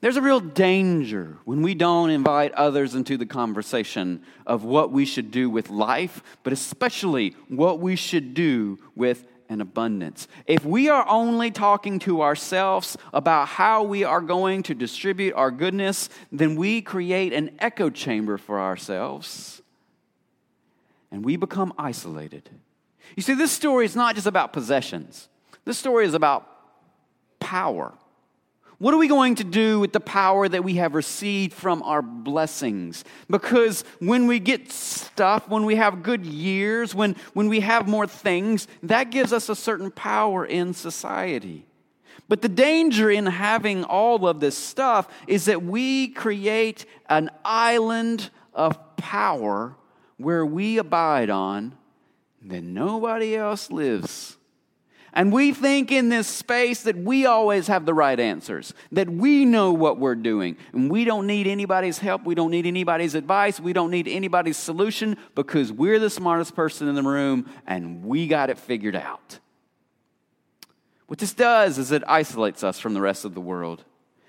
There's 0.00 0.16
a 0.16 0.22
real 0.22 0.40
danger 0.40 1.38
when 1.44 1.60
we 1.60 1.74
don't 1.74 2.10
invite 2.10 2.52
others 2.52 2.94
into 2.94 3.16
the 3.16 3.26
conversation 3.26 4.22
of 4.46 4.62
what 4.62 4.92
we 4.92 5.04
should 5.04 5.32
do 5.32 5.50
with 5.50 5.70
life, 5.70 6.22
but 6.44 6.52
especially 6.52 7.34
what 7.48 7.80
we 7.80 7.96
should 7.96 8.32
do 8.32 8.78
with 8.94 9.24
an 9.48 9.60
abundance. 9.60 10.28
If 10.46 10.64
we 10.64 10.88
are 10.88 11.04
only 11.08 11.50
talking 11.50 11.98
to 12.00 12.22
ourselves 12.22 12.96
about 13.12 13.48
how 13.48 13.82
we 13.82 14.04
are 14.04 14.20
going 14.20 14.62
to 14.64 14.74
distribute 14.74 15.34
our 15.34 15.50
goodness, 15.50 16.10
then 16.30 16.54
we 16.54 16.80
create 16.80 17.32
an 17.32 17.56
echo 17.58 17.90
chamber 17.90 18.38
for 18.38 18.60
ourselves 18.60 19.62
and 21.10 21.24
we 21.24 21.36
become 21.36 21.72
isolated. 21.78 22.48
You 23.16 23.22
see, 23.22 23.34
this 23.34 23.50
story 23.50 23.86
is 23.86 23.96
not 23.96 24.14
just 24.14 24.26
about 24.26 24.52
possessions, 24.52 25.28
this 25.64 25.78
story 25.78 26.04
is 26.04 26.14
about 26.14 26.46
power. 27.40 27.94
What 28.78 28.94
are 28.94 28.98
we 28.98 29.08
going 29.08 29.34
to 29.36 29.44
do 29.44 29.80
with 29.80 29.92
the 29.92 29.98
power 30.00 30.48
that 30.48 30.62
we 30.62 30.74
have 30.74 30.94
received 30.94 31.52
from 31.52 31.82
our 31.82 32.00
blessings? 32.00 33.04
Because 33.28 33.82
when 33.98 34.28
we 34.28 34.38
get 34.38 34.70
stuff, 34.70 35.48
when 35.48 35.64
we 35.64 35.74
have 35.74 36.04
good 36.04 36.24
years, 36.24 36.94
when, 36.94 37.16
when 37.34 37.48
we 37.48 37.58
have 37.60 37.88
more 37.88 38.06
things, 38.06 38.68
that 38.84 39.10
gives 39.10 39.32
us 39.32 39.48
a 39.48 39.56
certain 39.56 39.90
power 39.90 40.46
in 40.46 40.74
society. 40.74 41.66
But 42.28 42.40
the 42.40 42.48
danger 42.48 43.10
in 43.10 43.26
having 43.26 43.82
all 43.82 44.28
of 44.28 44.38
this 44.38 44.56
stuff 44.56 45.08
is 45.26 45.46
that 45.46 45.64
we 45.64 46.08
create 46.08 46.86
an 47.08 47.30
island 47.44 48.30
of 48.54 48.96
power 48.96 49.74
where 50.18 50.46
we 50.46 50.78
abide 50.78 51.30
on, 51.30 51.76
then 52.40 52.74
nobody 52.74 53.34
else 53.34 53.72
lives. 53.72 54.37
And 55.18 55.32
we 55.32 55.52
think 55.52 55.90
in 55.90 56.10
this 56.10 56.28
space 56.28 56.82
that 56.82 56.96
we 56.96 57.26
always 57.26 57.66
have 57.66 57.84
the 57.84 57.92
right 57.92 58.20
answers, 58.20 58.72
that 58.92 59.10
we 59.10 59.44
know 59.44 59.72
what 59.72 59.98
we're 59.98 60.14
doing. 60.14 60.56
And 60.72 60.88
we 60.88 61.04
don't 61.04 61.26
need 61.26 61.48
anybody's 61.48 61.98
help. 61.98 62.22
We 62.22 62.36
don't 62.36 62.52
need 62.52 62.66
anybody's 62.66 63.16
advice. 63.16 63.58
We 63.58 63.72
don't 63.72 63.90
need 63.90 64.06
anybody's 64.06 64.56
solution 64.56 65.16
because 65.34 65.72
we're 65.72 65.98
the 65.98 66.08
smartest 66.08 66.54
person 66.54 66.86
in 66.86 66.94
the 66.94 67.02
room 67.02 67.50
and 67.66 68.04
we 68.04 68.28
got 68.28 68.48
it 68.48 68.60
figured 68.60 68.94
out. 68.94 69.40
What 71.08 71.18
this 71.18 71.34
does 71.34 71.78
is 71.78 71.90
it 71.90 72.04
isolates 72.06 72.62
us 72.62 72.78
from 72.78 72.94
the 72.94 73.00
rest 73.00 73.24
of 73.24 73.34
the 73.34 73.40
world, 73.40 73.82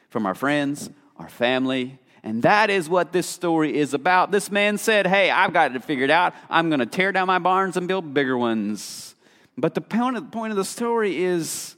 from 0.10 0.25
our 0.25 0.34
friends, 0.34 0.89
our 1.17 1.29
family. 1.29 2.00
And 2.24 2.41
that 2.41 2.72
is 2.72 2.89
what 2.89 3.13
this 3.13 3.27
story 3.27 3.77
is 3.77 3.93
about. 3.93 4.31
This 4.31 4.50
man 4.50 4.79
said, 4.79 5.05
Hey, 5.05 5.29
I've 5.29 5.53
got 5.53 5.75
it 5.75 5.84
figured 5.84 6.10
out. 6.10 6.34
I'm 6.50 6.69
going 6.69 6.79
to 6.79 6.88
tear 6.88 7.12
down 7.12 7.27
my 7.27 7.38
barns 7.38 7.77
and 7.77 7.88
build 7.88 8.12
bigger 8.12 8.36
ones. 8.36 9.13
But 9.59 9.75
the 9.75 9.81
point 9.81 10.17
of 10.17 10.55
the 10.55 10.65
story 10.65 11.23
is 11.23 11.75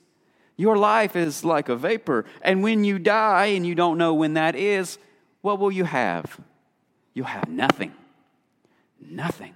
your 0.58 0.78
life 0.78 1.16
is 1.16 1.44
like 1.44 1.70
a 1.70 1.76
vapor. 1.76 2.26
And 2.42 2.62
when 2.62 2.84
you 2.84 3.00
die 3.00 3.48
and 3.48 3.66
you 3.66 3.76
don't 3.76 3.98
know 3.98 4.14
when 4.14 4.36
that 4.36 4.56
is, 4.56 5.00
what 5.42 5.60
will 5.60 5.72
you 5.72 5.86
have? 5.86 6.40
You'll 7.14 7.26
have 7.26 7.50
nothing. 7.50 7.92
Nothing. 9.00 9.54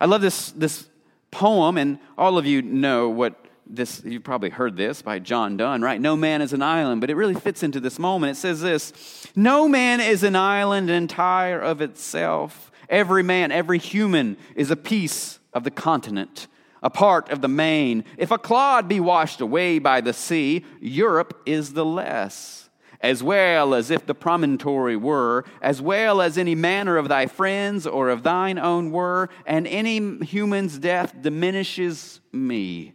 I 0.00 0.06
love 0.06 0.20
this, 0.20 0.52
this 0.52 0.86
poem, 1.30 1.78
and 1.78 1.98
all 2.16 2.38
of 2.38 2.46
you 2.46 2.62
know 2.62 3.08
what 3.08 3.34
this, 3.66 4.02
you've 4.04 4.22
probably 4.22 4.50
heard 4.50 4.76
this 4.76 5.02
by 5.02 5.18
John 5.18 5.56
Donne, 5.56 5.82
right? 5.82 6.00
No 6.00 6.14
man 6.14 6.42
is 6.42 6.52
an 6.52 6.62
island, 6.62 7.00
but 7.00 7.10
it 7.10 7.16
really 7.16 7.34
fits 7.34 7.62
into 7.62 7.80
this 7.80 7.98
moment. 7.98 8.36
It 8.36 8.40
says 8.40 8.60
this 8.60 9.26
No 9.34 9.68
man 9.68 10.00
is 10.00 10.22
an 10.22 10.36
island 10.36 10.90
entire 10.90 11.58
of 11.58 11.80
itself. 11.80 12.70
Every 12.88 13.24
man, 13.24 13.50
every 13.50 13.78
human 13.78 14.36
is 14.54 14.70
a 14.70 14.76
piece 14.76 15.40
of 15.52 15.64
the 15.64 15.72
continent 15.72 16.46
a 16.86 16.90
part 16.90 17.30
of 17.30 17.40
the 17.40 17.48
main. 17.48 18.04
If 18.16 18.30
a 18.30 18.38
clod 18.38 18.86
be 18.86 19.00
washed 19.00 19.40
away 19.40 19.80
by 19.80 20.00
the 20.00 20.12
sea, 20.12 20.64
Europe 20.80 21.42
is 21.44 21.72
the 21.72 21.84
less. 21.84 22.70
as 23.00 23.22
well 23.22 23.74
as 23.74 23.90
if 23.90 24.06
the 24.06 24.14
promontory 24.14 24.96
were, 24.96 25.44
as 25.60 25.82
well 25.82 26.20
as 26.20 26.38
any 26.38 26.54
manner 26.54 26.96
of 26.96 27.08
thy 27.08 27.26
friends 27.26 27.86
or 27.86 28.08
of 28.08 28.22
thine 28.22 28.58
own 28.58 28.90
were, 28.90 29.28
and 29.46 29.66
any 29.66 30.18
human's 30.24 30.78
death 30.78 31.14
diminishes 31.20 32.20
me, 32.32 32.92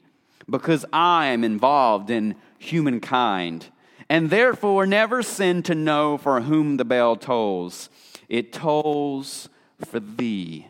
because 0.49 0.85
I 0.91 1.27
am 1.27 1.43
involved 1.43 2.09
in 2.09 2.35
humankind, 2.57 3.67
and 4.09 4.29
therefore 4.29 4.85
never 4.85 5.23
sin 5.23 5.63
to 5.63 5.75
know 5.75 6.17
for 6.17 6.41
whom 6.41 6.77
the 6.77 6.85
bell 6.85 7.15
tolls. 7.15 7.89
It 8.27 8.53
tolls 8.53 9.49
for 9.85 9.99
thee. 9.99 10.67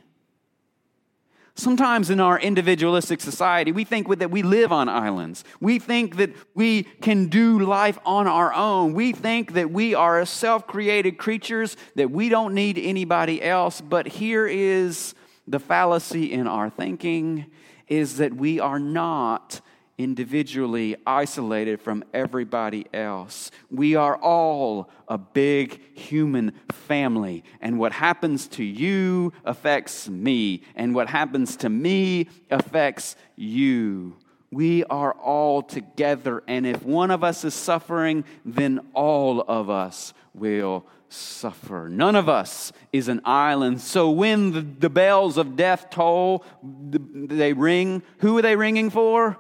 Sometimes 1.62 2.10
in 2.10 2.20
our 2.20 2.40
individualistic 2.40 3.22
society, 3.22 3.72
we 3.72 3.84
think 3.84 4.18
that 4.18 4.32
we 4.32 4.42
live 4.42 4.72
on 4.72 4.90
islands. 4.90 5.44
We 5.60 5.78
think 5.78 6.16
that 6.16 6.32
we 6.56 6.82
can 6.82 7.28
do 7.28 7.60
life 7.60 8.00
on 8.04 8.26
our 8.26 8.52
own. 8.52 8.94
We 8.94 9.12
think 9.12 9.54
that 9.54 9.70
we 9.70 9.94
are 9.94 10.26
self 10.26 10.66
created 10.66 11.20
creatures, 11.20 11.78
that 11.94 12.10
we 12.10 12.30
don't 12.30 12.56
need 12.56 12.80
anybody 12.80 13.44
else. 13.44 13.80
But 13.80 14.08
here 14.08 14.48
is 14.48 15.14
the 15.48 15.60
fallacy 15.60 16.32
in 16.32 16.48
our 16.48 16.72
thinking 16.72 17.46
is 17.88 18.18
that 18.18 18.34
we 18.34 18.60
are 18.60 18.80
not 18.80 19.62
individually 20.04 20.96
isolated 21.06 21.82
from 21.82 22.04
everybody 22.14 22.86
else. 22.94 23.52
We 23.70 23.96
are 23.96 24.16
all 24.16 24.90
a 25.08 25.18
big 25.18 25.98
human 25.98 26.54
family, 26.72 27.44
and 27.62 27.78
what 27.78 27.92
happens 27.92 28.48
to 28.50 28.64
you 28.64 29.34
affects 29.46 30.10
me, 30.10 30.64
and 30.76 30.96
what 30.96 31.10
happens 31.10 31.56
to 31.58 31.70
me 31.70 32.30
affects 32.50 33.16
you. 33.36 34.16
We 34.52 34.84
are 34.86 35.14
all 35.14 35.62
together, 35.62 36.44
and 36.48 36.66
if 36.66 36.84
one 36.84 37.12
of 37.12 37.24
us 37.24 37.46
is 37.46 37.54
suffering, 37.54 38.26
then 38.44 38.82
all 38.94 39.42
of 39.42 39.70
us 39.70 40.14
will 40.34 40.86
suffer. 41.08 41.90
None 41.90 42.16
of 42.16 42.30
us 42.30 42.72
is 42.94 43.08
an 43.08 43.22
island. 43.26 43.82
So 43.82 44.10
when 44.10 44.78
the, 44.80 44.90
bells 44.90 45.38
of 45.38 45.56
death 45.56 45.90
toll, 45.90 46.46
they 46.64 47.54
ring, 47.54 48.02
who 48.20 48.38
are 48.38 48.42
they 48.42 48.56
ringing 48.56 48.90
for? 48.90 49.38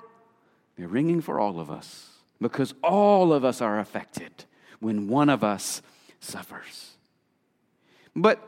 They're 0.77 0.87
ringing 0.87 1.21
for 1.21 1.39
all 1.39 1.59
of 1.59 1.69
us 1.69 2.07
because 2.39 2.73
all 2.83 3.33
of 3.33 3.45
us 3.45 3.61
are 3.61 3.79
affected 3.79 4.45
when 4.79 5.07
one 5.07 5.29
of 5.29 5.43
us 5.43 5.81
suffers. 6.19 6.91
But 8.15 8.41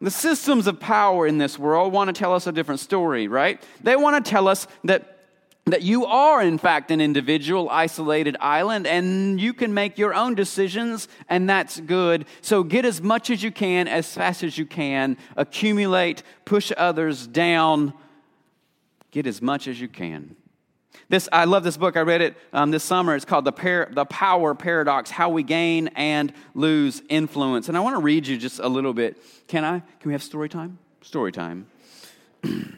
the 0.00 0.10
systems 0.10 0.66
of 0.66 0.80
power 0.80 1.26
in 1.26 1.38
this 1.38 1.58
world 1.58 1.92
want 1.92 2.08
to 2.08 2.12
tell 2.12 2.34
us 2.34 2.46
a 2.46 2.52
different 2.52 2.80
story, 2.80 3.28
right? 3.28 3.62
They 3.82 3.96
want 3.96 4.22
to 4.24 4.30
tell 4.30 4.48
us 4.48 4.66
that 4.84 5.16
that 5.68 5.82
you 5.82 6.06
are, 6.06 6.40
in 6.42 6.58
fact, 6.58 6.92
an 6.92 7.00
individual, 7.00 7.68
isolated 7.70 8.36
island, 8.38 8.86
and 8.86 9.40
you 9.40 9.52
can 9.52 9.74
make 9.74 9.98
your 9.98 10.14
own 10.14 10.36
decisions, 10.36 11.08
and 11.28 11.50
that's 11.50 11.80
good. 11.80 12.24
So 12.40 12.62
get 12.62 12.84
as 12.84 13.02
much 13.02 13.30
as 13.30 13.42
you 13.42 13.50
can, 13.50 13.88
as 13.88 14.14
fast 14.14 14.44
as 14.44 14.56
you 14.56 14.64
can, 14.64 15.16
accumulate, 15.36 16.22
push 16.44 16.70
others 16.76 17.26
down, 17.26 17.94
get 19.10 19.26
as 19.26 19.42
much 19.42 19.66
as 19.66 19.80
you 19.80 19.88
can. 19.88 20.36
This, 21.08 21.28
I 21.32 21.44
love 21.44 21.64
this 21.64 21.76
book. 21.76 21.96
I 21.96 22.00
read 22.00 22.20
it 22.20 22.36
um, 22.52 22.70
this 22.70 22.84
summer. 22.84 23.14
It's 23.14 23.24
called 23.24 23.44
the, 23.44 23.52
Par- 23.52 23.88
the 23.92 24.04
Power 24.04 24.54
Paradox 24.54 25.10
How 25.10 25.30
We 25.30 25.42
Gain 25.42 25.88
and 25.88 26.32
Lose 26.54 27.02
Influence. 27.08 27.68
And 27.68 27.76
I 27.76 27.80
want 27.80 27.96
to 27.96 28.00
read 28.00 28.26
you 28.26 28.36
just 28.36 28.58
a 28.58 28.68
little 28.68 28.92
bit. 28.92 29.16
Can 29.48 29.64
I? 29.64 29.80
Can 29.80 30.08
we 30.08 30.12
have 30.12 30.22
story 30.22 30.48
time? 30.48 30.78
Story 31.02 31.32
time. 31.32 31.66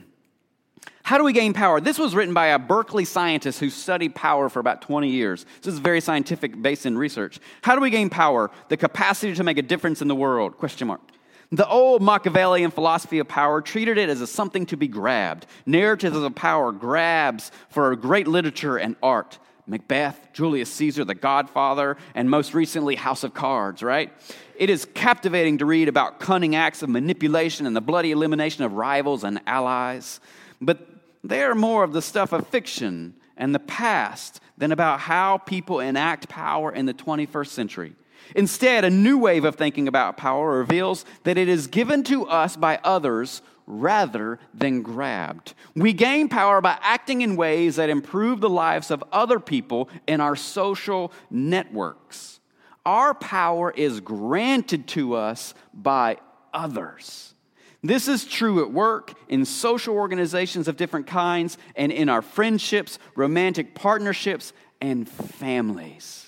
How 1.08 1.16
do 1.16 1.24
we 1.24 1.32
gain 1.32 1.54
power? 1.54 1.80
This 1.80 1.98
was 1.98 2.14
written 2.14 2.34
by 2.34 2.48
a 2.48 2.58
Berkeley 2.58 3.06
scientist 3.06 3.60
who 3.60 3.70
studied 3.70 4.14
power 4.14 4.50
for 4.50 4.60
about 4.60 4.82
20 4.82 5.08
years. 5.08 5.46
This 5.62 5.72
is 5.72 5.80
very 5.80 6.02
scientific, 6.02 6.60
based 6.60 6.84
in 6.84 6.98
research. 6.98 7.40
How 7.62 7.74
do 7.74 7.80
we 7.80 7.88
gain 7.88 8.10
power? 8.10 8.50
The 8.68 8.76
capacity 8.76 9.32
to 9.34 9.42
make 9.42 9.56
a 9.56 9.62
difference 9.62 10.02
in 10.02 10.08
the 10.08 10.14
world? 10.14 10.58
Question 10.58 10.88
mark. 10.88 11.00
The 11.50 11.66
old 11.66 12.02
Machiavellian 12.02 12.70
philosophy 12.70 13.20
of 13.20 13.28
power 13.28 13.62
treated 13.62 13.96
it 13.96 14.10
as 14.10 14.20
a 14.20 14.26
something 14.26 14.66
to 14.66 14.76
be 14.76 14.86
grabbed. 14.86 15.46
Narratives 15.64 16.16
of 16.16 16.34
power 16.34 16.72
grabs 16.72 17.50
for 17.70 17.94
great 17.96 18.28
literature 18.28 18.76
and 18.76 18.96
art. 19.02 19.38
Macbeth, 19.66 20.28
Julius 20.32 20.70
Caesar, 20.72 21.04
The 21.04 21.14
Godfather, 21.14 21.96
and 22.14 22.30
most 22.30 22.54
recently, 22.54 22.96
House 22.96 23.24
of 23.24 23.34
Cards, 23.34 23.82
right? 23.82 24.12
It 24.56 24.70
is 24.70 24.86
captivating 24.94 25.58
to 25.58 25.66
read 25.66 25.88
about 25.88 26.20
cunning 26.20 26.54
acts 26.54 26.82
of 26.82 26.88
manipulation 26.88 27.66
and 27.66 27.76
the 27.76 27.80
bloody 27.80 28.10
elimination 28.10 28.64
of 28.64 28.72
rivals 28.72 29.24
and 29.24 29.40
allies. 29.46 30.20
But 30.60 30.86
they 31.22 31.42
are 31.42 31.54
more 31.54 31.84
of 31.84 31.92
the 31.92 32.02
stuff 32.02 32.32
of 32.32 32.46
fiction 32.48 33.14
and 33.36 33.54
the 33.54 33.60
past 33.60 34.40
than 34.56 34.72
about 34.72 35.00
how 35.00 35.38
people 35.38 35.80
enact 35.80 36.28
power 36.28 36.72
in 36.72 36.86
the 36.86 36.94
21st 36.94 37.48
century. 37.48 37.94
Instead, 38.34 38.84
a 38.84 38.90
new 38.90 39.18
wave 39.18 39.44
of 39.44 39.56
thinking 39.56 39.88
about 39.88 40.16
power 40.16 40.58
reveals 40.58 41.04
that 41.24 41.38
it 41.38 41.48
is 41.48 41.66
given 41.66 42.02
to 42.04 42.26
us 42.26 42.56
by 42.56 42.78
others 42.84 43.42
rather 43.66 44.38
than 44.54 44.82
grabbed. 44.82 45.54
We 45.76 45.92
gain 45.92 46.28
power 46.28 46.60
by 46.60 46.78
acting 46.80 47.20
in 47.20 47.36
ways 47.36 47.76
that 47.76 47.90
improve 47.90 48.40
the 48.40 48.48
lives 48.48 48.90
of 48.90 49.04
other 49.12 49.38
people 49.38 49.90
in 50.06 50.20
our 50.20 50.36
social 50.36 51.12
networks. 51.30 52.40
Our 52.86 53.12
power 53.12 53.70
is 53.70 54.00
granted 54.00 54.88
to 54.88 55.14
us 55.14 55.52
by 55.74 56.16
others. 56.54 57.34
This 57.82 58.08
is 58.08 58.24
true 58.24 58.62
at 58.62 58.72
work, 58.72 59.12
in 59.28 59.44
social 59.44 59.94
organizations 59.94 60.66
of 60.66 60.76
different 60.76 61.06
kinds, 61.06 61.58
and 61.76 61.92
in 61.92 62.08
our 62.08 62.22
friendships, 62.22 62.98
romantic 63.14 63.74
partnerships, 63.74 64.52
and 64.80 65.08
families. 65.08 66.27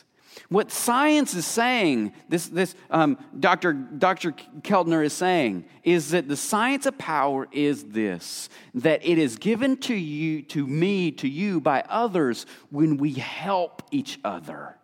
What 0.50 0.72
science 0.72 1.34
is 1.34 1.46
saying, 1.46 2.12
this, 2.28 2.48
this 2.48 2.74
um, 2.90 3.18
Dr. 3.38 3.72
Dr. 3.72 4.32
Keltner 4.62 5.04
is 5.04 5.12
saying, 5.12 5.64
is 5.84 6.10
that 6.10 6.26
the 6.26 6.36
science 6.36 6.86
of 6.86 6.98
power 6.98 7.46
is 7.52 7.84
this 7.84 8.48
that 8.74 9.06
it 9.06 9.16
is 9.16 9.36
given 9.36 9.76
to 9.76 9.94
you, 9.94 10.42
to 10.42 10.66
me, 10.66 11.12
to 11.12 11.28
you 11.28 11.60
by 11.60 11.84
others 11.88 12.46
when 12.70 12.96
we 12.96 13.12
help 13.12 13.84
each 13.92 14.18
other. 14.24 14.76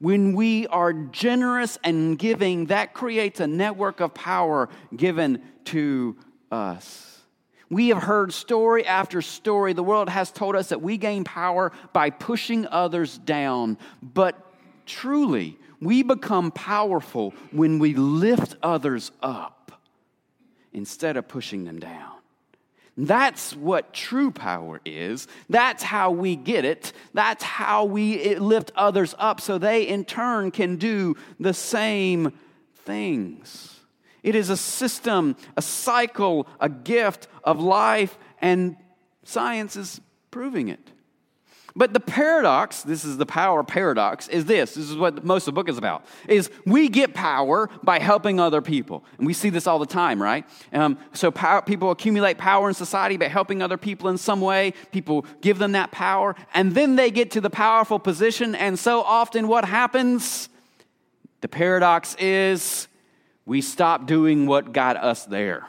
When 0.00 0.34
we 0.34 0.66
are 0.66 0.92
generous 0.92 1.78
and 1.82 2.18
giving, 2.18 2.66
that 2.66 2.92
creates 2.92 3.40
a 3.40 3.46
network 3.46 4.00
of 4.00 4.12
power 4.12 4.68
given 4.94 5.40
to 5.66 6.14
us. 6.52 7.22
We 7.70 7.88
have 7.88 8.02
heard 8.02 8.34
story 8.34 8.86
after 8.86 9.22
story. 9.22 9.72
The 9.72 9.82
world 9.82 10.10
has 10.10 10.30
told 10.30 10.54
us 10.54 10.68
that 10.68 10.82
we 10.82 10.98
gain 10.98 11.24
power 11.24 11.72
by 11.94 12.10
pushing 12.10 12.66
others 12.66 13.18
down. 13.18 13.78
But 14.02 14.45
truly, 14.86 15.58
we 15.80 16.02
become 16.02 16.50
powerful 16.50 17.34
when 17.50 17.78
we 17.78 17.94
lift 17.94 18.56
others 18.62 19.12
up 19.22 19.80
instead 20.72 21.16
of 21.16 21.28
pushing 21.28 21.64
them 21.64 21.78
down. 21.78 22.12
That's 22.98 23.54
what 23.54 23.92
true 23.92 24.30
power 24.30 24.80
is. 24.86 25.28
That's 25.50 25.82
how 25.82 26.12
we 26.12 26.34
get 26.34 26.64
it. 26.64 26.94
That's 27.12 27.44
how 27.44 27.84
we 27.84 28.36
lift 28.36 28.72
others 28.74 29.14
up 29.18 29.40
so 29.40 29.58
they 29.58 29.86
in 29.86 30.06
turn 30.06 30.50
can 30.50 30.76
do 30.76 31.14
the 31.38 31.52
same 31.52 32.32
things. 32.84 33.80
It 34.22 34.34
is 34.34 34.48
a 34.48 34.56
system, 34.56 35.36
a 35.56 35.62
cycle, 35.62 36.46
a 36.58 36.70
gift 36.70 37.28
of 37.44 37.60
life, 37.60 38.16
and 38.40 38.76
science 39.24 39.76
is 39.76 40.00
proving 40.30 40.68
it. 40.68 40.90
But 41.78 41.92
the 41.92 42.00
paradox, 42.00 42.82
this 42.82 43.04
is 43.04 43.18
the 43.18 43.26
power 43.26 43.62
paradox, 43.62 44.28
is 44.28 44.46
this. 44.46 44.74
This 44.74 44.88
is 44.88 44.96
what 44.96 45.22
most 45.24 45.46
of 45.46 45.54
the 45.54 45.60
book 45.60 45.68
is 45.68 45.76
about. 45.76 46.06
Is 46.26 46.50
we 46.64 46.88
get 46.88 47.12
power 47.12 47.68
by 47.82 47.98
helping 47.98 48.40
other 48.40 48.62
people. 48.62 49.04
And 49.18 49.26
we 49.26 49.34
see 49.34 49.50
this 49.50 49.66
all 49.66 49.78
the 49.78 49.84
time, 49.84 50.20
right? 50.20 50.46
Um, 50.72 50.96
so 51.12 51.30
power, 51.30 51.60
people 51.60 51.90
accumulate 51.90 52.38
power 52.38 52.68
in 52.68 52.74
society 52.74 53.18
by 53.18 53.28
helping 53.28 53.60
other 53.60 53.76
people 53.76 54.08
in 54.08 54.16
some 54.16 54.40
way. 54.40 54.72
People 54.90 55.26
give 55.42 55.58
them 55.58 55.72
that 55.72 55.90
power. 55.90 56.34
And 56.54 56.74
then 56.74 56.96
they 56.96 57.10
get 57.10 57.30
to 57.32 57.42
the 57.42 57.50
powerful 57.50 57.98
position. 57.98 58.54
And 58.54 58.78
so 58.78 59.02
often 59.02 59.46
what 59.46 59.66
happens? 59.66 60.48
The 61.42 61.48
paradox 61.48 62.14
is 62.18 62.88
we 63.44 63.60
stop 63.60 64.06
doing 64.06 64.46
what 64.46 64.72
got 64.72 64.96
us 64.96 65.26
there. 65.26 65.66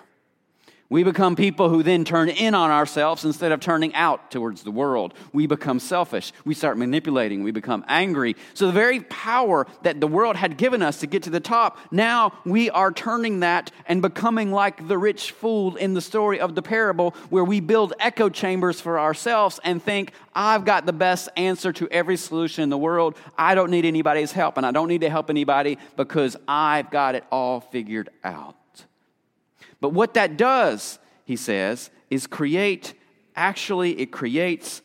We 0.90 1.04
become 1.04 1.36
people 1.36 1.68
who 1.68 1.84
then 1.84 2.06
turn 2.06 2.30
in 2.30 2.56
on 2.56 2.72
ourselves 2.72 3.26
instead 3.26 3.52
of 3.52 3.60
turning 3.60 3.94
out 3.94 4.32
towards 4.32 4.64
the 4.64 4.72
world. 4.72 5.14
We 5.34 5.46
become 5.46 5.82
selfish. 5.82 6.32
We 6.46 6.54
start 6.54 6.78
manipulating. 6.78 7.44
We 7.44 7.52
become 7.52 7.84
angry. 7.90 8.38
So, 8.54 8.68
the 8.68 8.72
very 8.72 9.02
power 9.02 9.68
that 9.82 10.00
the 10.00 10.08
world 10.08 10.38
had 10.38 10.56
given 10.56 10.82
us 10.82 11.02
to 11.02 11.08
get 11.08 11.24
to 11.24 11.30
the 11.30 11.42
top, 11.42 11.78
now 11.92 12.32
we 12.46 12.70
are 12.70 12.94
turning 12.94 13.42
that 13.42 13.70
and 13.86 14.02
becoming 14.02 14.54
like 14.54 14.88
the 14.88 14.98
rich 14.98 15.32
fool 15.32 15.76
in 15.76 15.94
the 15.94 16.02
story 16.02 16.40
of 16.40 16.56
the 16.56 16.62
parable, 16.62 17.12
where 17.30 17.44
we 17.44 17.60
build 17.60 17.94
echo 18.00 18.30
chambers 18.30 18.80
for 18.80 18.98
ourselves 18.98 19.60
and 19.66 19.84
think, 19.84 20.14
I've 20.34 20.64
got 20.64 20.86
the 20.86 20.94
best 20.94 21.28
answer 21.36 21.74
to 21.74 21.90
every 21.90 22.16
solution 22.16 22.64
in 22.64 22.70
the 22.70 22.78
world. 22.78 23.18
I 23.38 23.56
don't 23.56 23.72
need 23.72 23.84
anybody's 23.84 24.32
help, 24.32 24.56
and 24.56 24.66
I 24.66 24.72
don't 24.72 24.88
need 24.88 25.02
to 25.02 25.10
help 25.10 25.30
anybody 25.30 25.80
because 25.98 26.38
I've 26.48 26.92
got 26.92 27.16
it 27.16 27.26
all 27.30 27.60
figured 27.60 28.10
out. 28.24 28.56
But 29.82 29.94
what 29.94 30.14
that 30.16 30.38
does, 30.38 31.00
he 31.26 31.36
says, 31.36 31.90
is 32.10 32.28
create, 32.28 32.94
actually, 33.36 34.00
it 34.00 34.12
creates 34.12 34.82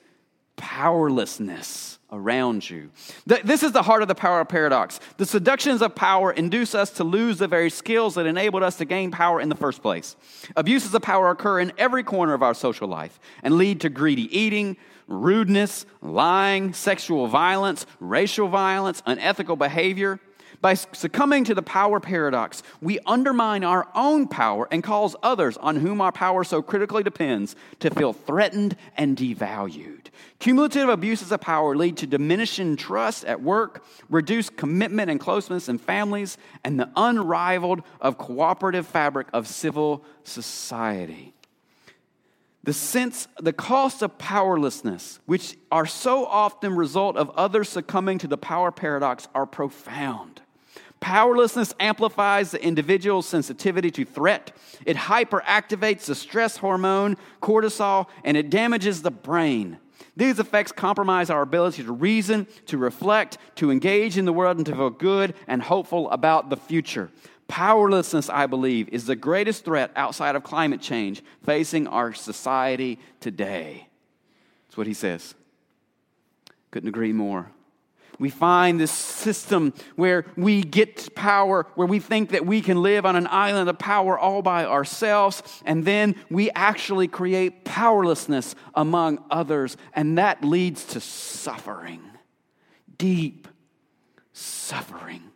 powerlessness 0.57 1.99
around 2.13 2.69
you. 2.69 2.91
This 3.25 3.63
is 3.63 3.73
the 3.73 3.83
heart 3.83 4.03
of 4.03 4.09
the 4.09 4.15
power 4.15 4.45
paradox. 4.45 5.01
The 5.17 5.25
seductions 5.25 5.81
of 5.81 5.95
power 5.95 6.31
induce 6.31 6.75
us 6.75 6.91
to 6.91 7.05
lose 7.05 7.39
the 7.39 7.49
very 7.49 7.71
skills 7.71 8.17
that 8.17 8.27
enabled 8.27 8.63
us 8.63 8.77
to 8.77 8.85
gain 8.85 9.11
power 9.11 9.41
in 9.41 9.49
the 9.49 9.55
first 9.55 9.81
place. 9.81 10.15
Abuses 10.55 10.95
of 10.95 11.01
power 11.01 11.31
occur 11.31 11.59
in 11.61 11.73
every 11.79 12.03
corner 12.03 12.35
of 12.35 12.43
our 12.43 12.53
social 12.53 12.87
life 12.87 13.19
and 13.43 13.55
lead 13.55 13.81
to 13.81 13.89
greedy 13.89 14.37
eating, 14.39 14.77
rudeness, 15.09 15.87
lying, 16.03 16.75
sexual 16.75 17.29
violence, 17.29 17.87
racial 17.99 18.49
violence, 18.49 19.03
unethical 19.07 19.57
behavior. 19.57 20.21
By 20.63 20.75
succumbing 20.75 21.43
to 21.45 21.57
the 21.57 21.63
power 21.63 21.99
paradox, 21.99 22.63
we 22.81 23.01
undermine 23.05 23.65
our 23.65 23.89
own 23.97 24.29
power 24.29 24.69
and 24.71 24.81
cause 24.81 25.17
others 25.21 25.57
on 25.57 25.75
whom 25.75 26.01
our 26.01 26.13
power 26.13 26.45
so 26.45 26.63
critically 26.63 27.03
depends 27.03 27.57
to 27.81 27.91
feel 27.91 28.13
threatened 28.13 28.77
and 28.97 29.17
devalued. 29.17 30.07
Cumulative 30.39 30.89
abuses 30.89 31.33
of 31.33 31.41
power 31.41 31.75
lead 31.75 31.97
to 31.97 32.07
diminishing 32.07 32.77
trust 32.77 33.25
at 33.25 33.43
work, 33.43 33.85
reduced 34.09 34.57
commitment 34.57 35.11
and 35.11 35.19
closeness 35.19 35.69
in 35.69 35.79
families, 35.79 36.39
and 36.63 36.79
the 36.79 36.91
unrivaled 36.95 37.83
of 38.01 38.17
cooperative 38.17 38.87
fabric 38.87 39.27
of 39.33 39.49
civil 39.49 40.05
society. 40.23 41.35
The 42.63 42.73
sense, 42.73 43.27
the 43.41 43.53
cost 43.53 44.01
of 44.03 44.17
powerlessness, 44.19 45.19
which 45.27 45.57
are 45.73 45.87
so 45.87 46.25
often 46.25 46.77
result 46.77 47.17
of 47.17 47.31
others 47.31 47.69
succumbing 47.69 48.19
to 48.19 48.29
the 48.29 48.39
power 48.39 48.71
paradox, 48.71 49.27
are 49.35 49.47
profound. 49.47 50.42
Powerlessness 51.03 51.75
amplifies 51.81 52.53
the 52.53 52.63
individual's 52.63 53.27
sensitivity 53.27 53.91
to 53.91 54.05
threat. 54.05 54.57
It 54.87 54.97
hyperactivates 54.97 56.05
the 56.05 56.15
stress 56.15 56.59
hormone, 56.59 57.17
cortisol, 57.43 58.07
and 58.23 58.37
it 58.37 58.51
damages 58.51 59.03
the 59.03 59.11
brain. 59.11 59.79
These 60.17 60.39
effects 60.39 60.71
compromise 60.71 61.29
our 61.29 61.43
ability 61.43 61.83
to 61.83 61.93
reason, 61.93 62.47
to 62.67 62.79
reflect, 62.79 63.39
to 63.57 63.73
engage 63.73 64.17
in 64.17 64.27
the 64.27 64.33
world, 64.33 64.59
and 64.59 64.67
to 64.67 64.77
feel 64.77 64.91
good 64.91 65.35
and 65.49 65.61
hopeful 65.61 66.09
about 66.13 66.51
the 66.51 66.57
future. 66.57 67.11
Powerlessness, 67.49 68.31
I 68.31 68.47
believe, 68.47 68.89
is 68.91 69.07
the 69.07 69.17
greatest 69.17 69.65
threat 69.65 69.91
outside 69.97 70.37
of 70.37 70.45
climate 70.45 70.81
change 70.81 71.25
facing 71.45 71.89
our 71.89 72.13
society 72.13 73.01
today. 73.19 73.89
That's 74.69 74.77
what 74.77 74.87
he 74.87 74.95
says. 74.95 75.35
Couldn't 76.71 76.89
agree 76.89 77.13
more 77.13 77.51
we 78.23 78.31
find 78.31 78.79
this 78.79 78.93
system 78.93 79.75
where 79.97 80.25
we 80.37 80.63
get 80.63 81.13
power, 81.17 81.67
where 81.75 81.89
we 81.89 81.99
think 81.99 82.31
that 82.31 82.47
we 82.47 82.61
can 82.61 82.81
live 82.81 83.05
on 83.05 83.17
an 83.17 83.27
island 83.27 83.69
of 83.69 83.77
power 83.81 84.17
all 84.17 84.43
by 84.43 84.65
ourselves, 84.65 85.43
and 85.67 85.85
then 85.85 86.15
we 86.31 86.49
actually 86.53 87.09
create 87.09 87.65
powerlessness 87.65 88.55
among 88.77 89.25
others, 89.29 89.77
and 89.93 90.19
that 90.19 90.45
leads 90.45 90.85
to 90.85 91.01
suffering, 91.01 92.01
deep 92.97 93.49
suffering. 94.33 95.32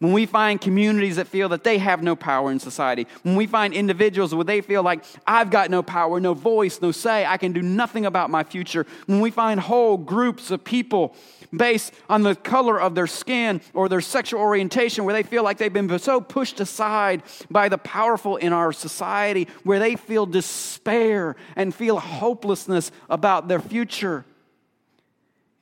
When 0.00 0.14
we 0.14 0.24
find 0.24 0.58
communities 0.58 1.16
that 1.16 1.28
feel 1.28 1.50
that 1.50 1.62
they 1.62 1.76
have 1.76 2.02
no 2.02 2.16
power 2.16 2.50
in 2.50 2.58
society, 2.58 3.06
when 3.22 3.36
we 3.36 3.46
find 3.46 3.74
individuals 3.74 4.34
where 4.34 4.44
they 4.44 4.62
feel 4.62 4.82
like, 4.82 5.04
I've 5.26 5.50
got 5.50 5.70
no 5.70 5.82
power, 5.82 6.18
no 6.18 6.32
voice, 6.32 6.80
no 6.80 6.90
say, 6.90 7.26
I 7.26 7.36
can 7.36 7.52
do 7.52 7.60
nothing 7.60 8.06
about 8.06 8.30
my 8.30 8.42
future, 8.42 8.86
when 9.04 9.20
we 9.20 9.30
find 9.30 9.60
whole 9.60 9.98
groups 9.98 10.50
of 10.50 10.64
people 10.64 11.14
based 11.54 11.92
on 12.08 12.22
the 12.22 12.34
color 12.34 12.80
of 12.80 12.94
their 12.94 13.06
skin 13.06 13.60
or 13.74 13.90
their 13.90 14.00
sexual 14.00 14.40
orientation, 14.40 15.04
where 15.04 15.12
they 15.12 15.22
feel 15.22 15.44
like 15.44 15.58
they've 15.58 15.70
been 15.70 15.98
so 15.98 16.18
pushed 16.18 16.60
aside 16.60 17.22
by 17.50 17.68
the 17.68 17.76
powerful 17.76 18.38
in 18.38 18.54
our 18.54 18.72
society, 18.72 19.48
where 19.64 19.78
they 19.78 19.96
feel 19.96 20.24
despair 20.24 21.36
and 21.56 21.74
feel 21.74 21.98
hopelessness 21.98 22.90
about 23.10 23.48
their 23.48 23.60
future, 23.60 24.24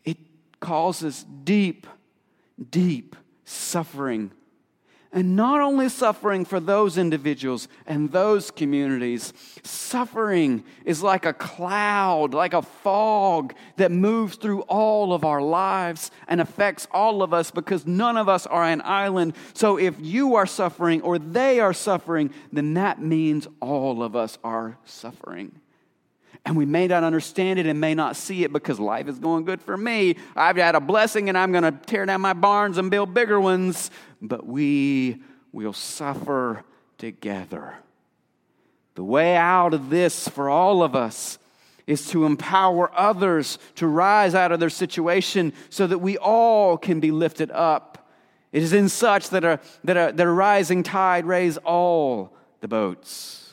it 0.04 0.18
causes 0.60 1.24
deep, 1.42 1.88
deep 2.70 3.16
suffering. 3.48 4.30
And 5.10 5.36
not 5.36 5.62
only 5.62 5.88
suffering 5.88 6.44
for 6.44 6.60
those 6.60 6.98
individuals 6.98 7.66
and 7.86 8.12
those 8.12 8.50
communities, 8.50 9.32
suffering 9.62 10.64
is 10.84 11.02
like 11.02 11.24
a 11.24 11.32
cloud, 11.32 12.34
like 12.34 12.52
a 12.52 12.60
fog 12.60 13.54
that 13.76 13.90
moves 13.90 14.36
through 14.36 14.62
all 14.62 15.14
of 15.14 15.24
our 15.24 15.40
lives 15.40 16.10
and 16.26 16.42
affects 16.42 16.86
all 16.90 17.22
of 17.22 17.32
us 17.32 17.50
because 17.50 17.86
none 17.86 18.18
of 18.18 18.28
us 18.28 18.46
are 18.46 18.64
an 18.64 18.82
island. 18.84 19.34
So 19.54 19.78
if 19.78 19.94
you 19.98 20.34
are 20.34 20.46
suffering 20.46 21.00
or 21.00 21.18
they 21.18 21.58
are 21.58 21.72
suffering, 21.72 22.30
then 22.52 22.74
that 22.74 23.00
means 23.00 23.48
all 23.60 24.02
of 24.02 24.14
us 24.14 24.36
are 24.44 24.76
suffering. 24.84 25.58
And 26.48 26.56
we 26.56 26.64
may 26.64 26.86
not 26.86 27.04
understand 27.04 27.58
it 27.58 27.66
and 27.66 27.78
may 27.78 27.94
not 27.94 28.16
see 28.16 28.42
it 28.42 28.54
because 28.54 28.80
life 28.80 29.06
is 29.06 29.18
going 29.18 29.44
good 29.44 29.60
for 29.60 29.76
me. 29.76 30.16
I've 30.34 30.56
had 30.56 30.74
a 30.74 30.80
blessing 30.80 31.28
and 31.28 31.36
I'm 31.36 31.52
going 31.52 31.64
to 31.64 31.72
tear 31.72 32.06
down 32.06 32.22
my 32.22 32.32
barns 32.32 32.78
and 32.78 32.90
build 32.90 33.12
bigger 33.12 33.38
ones. 33.38 33.90
But 34.22 34.46
we 34.46 35.20
will 35.52 35.74
suffer 35.74 36.64
together. 36.96 37.74
The 38.94 39.04
way 39.04 39.36
out 39.36 39.74
of 39.74 39.90
this 39.90 40.26
for 40.26 40.48
all 40.48 40.82
of 40.82 40.96
us 40.96 41.38
is 41.86 42.08
to 42.12 42.24
empower 42.24 42.90
others 42.98 43.58
to 43.74 43.86
rise 43.86 44.34
out 44.34 44.50
of 44.50 44.58
their 44.58 44.70
situation 44.70 45.52
so 45.68 45.86
that 45.86 45.98
we 45.98 46.16
all 46.16 46.78
can 46.78 46.98
be 46.98 47.10
lifted 47.10 47.50
up. 47.50 48.08
It 48.52 48.62
is 48.62 48.72
in 48.72 48.88
such 48.88 49.28
that 49.28 49.44
a, 49.44 49.60
that 49.84 49.96
a, 49.98 50.12
that 50.14 50.26
a 50.26 50.30
rising 50.30 50.82
tide 50.82 51.26
raise 51.26 51.58
all 51.58 52.34
the 52.62 52.68
boats. 52.68 53.47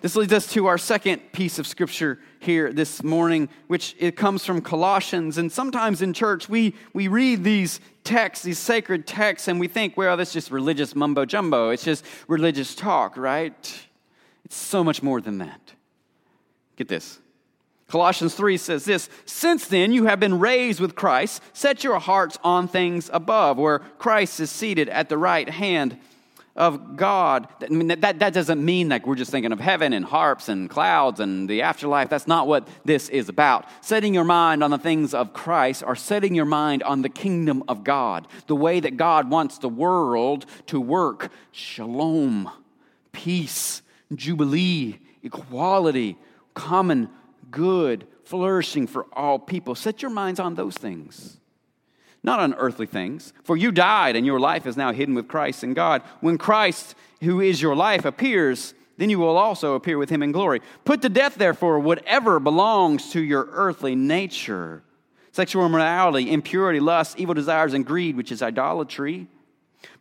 This 0.00 0.16
leads 0.16 0.32
us 0.32 0.46
to 0.54 0.66
our 0.66 0.78
second 0.78 1.32
piece 1.32 1.58
of 1.58 1.66
scripture 1.66 2.18
here 2.38 2.72
this 2.72 3.02
morning, 3.02 3.50
which 3.66 3.94
it 3.98 4.16
comes 4.16 4.46
from 4.46 4.62
Colossians. 4.62 5.36
And 5.36 5.52
sometimes 5.52 6.00
in 6.00 6.14
church, 6.14 6.48
we, 6.48 6.74
we 6.94 7.08
read 7.08 7.44
these 7.44 7.80
texts, 8.02 8.42
these 8.42 8.58
sacred 8.58 9.06
texts, 9.06 9.46
and 9.46 9.60
we 9.60 9.68
think, 9.68 9.98
well, 9.98 10.16
that's 10.16 10.32
just 10.32 10.50
religious 10.50 10.96
mumbo 10.96 11.26
jumbo. 11.26 11.68
It's 11.68 11.84
just 11.84 12.06
religious 12.28 12.74
talk, 12.74 13.18
right? 13.18 13.52
It's 14.46 14.56
so 14.56 14.82
much 14.82 15.02
more 15.02 15.20
than 15.20 15.36
that. 15.38 15.60
Get 16.76 16.88
this. 16.88 17.18
Colossians 17.88 18.34
3 18.34 18.56
says 18.56 18.86
this 18.86 19.10
Since 19.26 19.66
then 19.66 19.92
you 19.92 20.06
have 20.06 20.18
been 20.18 20.38
raised 20.38 20.80
with 20.80 20.94
Christ, 20.94 21.42
set 21.52 21.84
your 21.84 21.98
hearts 21.98 22.38
on 22.42 22.68
things 22.68 23.10
above, 23.12 23.58
where 23.58 23.80
Christ 23.98 24.40
is 24.40 24.50
seated 24.50 24.88
at 24.88 25.10
the 25.10 25.18
right 25.18 25.48
hand 25.48 25.98
of 26.56 26.96
God. 26.96 27.48
I 27.62 27.68
mean, 27.68 27.88
that, 27.88 28.18
that 28.18 28.32
doesn't 28.34 28.64
mean 28.64 28.88
like 28.88 29.06
we're 29.06 29.14
just 29.14 29.30
thinking 29.30 29.52
of 29.52 29.60
heaven 29.60 29.92
and 29.92 30.04
harps 30.04 30.48
and 30.48 30.68
clouds 30.68 31.20
and 31.20 31.48
the 31.48 31.62
afterlife. 31.62 32.08
That's 32.08 32.26
not 32.26 32.46
what 32.46 32.68
this 32.84 33.08
is 33.08 33.28
about. 33.28 33.66
Setting 33.80 34.14
your 34.14 34.24
mind 34.24 34.64
on 34.64 34.70
the 34.70 34.78
things 34.78 35.14
of 35.14 35.32
Christ 35.32 35.82
or 35.86 35.94
setting 35.94 36.34
your 36.34 36.44
mind 36.44 36.82
on 36.82 37.02
the 37.02 37.08
kingdom 37.08 37.62
of 37.68 37.84
God, 37.84 38.26
the 38.46 38.56
way 38.56 38.80
that 38.80 38.96
God 38.96 39.30
wants 39.30 39.58
the 39.58 39.68
world 39.68 40.46
to 40.66 40.80
work. 40.80 41.30
Shalom, 41.52 42.50
peace, 43.12 43.82
jubilee, 44.14 44.98
equality, 45.22 46.18
common 46.54 47.08
good, 47.50 48.06
flourishing 48.24 48.86
for 48.86 49.06
all 49.12 49.38
people. 49.38 49.74
Set 49.74 50.02
your 50.02 50.10
minds 50.10 50.40
on 50.40 50.54
those 50.54 50.76
things 50.76 51.39
not 52.22 52.40
on 52.40 52.54
earthly 52.54 52.86
things. 52.86 53.32
For 53.44 53.56
you 53.56 53.72
died, 53.72 54.16
and 54.16 54.26
your 54.26 54.40
life 54.40 54.66
is 54.66 54.76
now 54.76 54.92
hidden 54.92 55.14
with 55.14 55.28
Christ 55.28 55.64
in 55.64 55.74
God. 55.74 56.02
When 56.20 56.38
Christ, 56.38 56.94
who 57.22 57.40
is 57.40 57.62
your 57.62 57.74
life, 57.74 58.04
appears, 58.04 58.74
then 58.98 59.10
you 59.10 59.18
will 59.18 59.38
also 59.38 59.74
appear 59.74 59.96
with 59.96 60.10
him 60.10 60.22
in 60.22 60.32
glory. 60.32 60.60
Put 60.84 61.02
to 61.02 61.08
death, 61.08 61.36
therefore, 61.36 61.78
whatever 61.78 62.38
belongs 62.38 63.10
to 63.12 63.22
your 63.22 63.48
earthly 63.52 63.94
nature 63.94 64.82
sexual 65.32 65.64
immorality, 65.64 66.30
impurity, 66.32 66.80
lust, 66.80 67.18
evil 67.18 67.34
desires, 67.34 67.72
and 67.72 67.86
greed, 67.86 68.16
which 68.16 68.32
is 68.32 68.42
idolatry. 68.42 69.28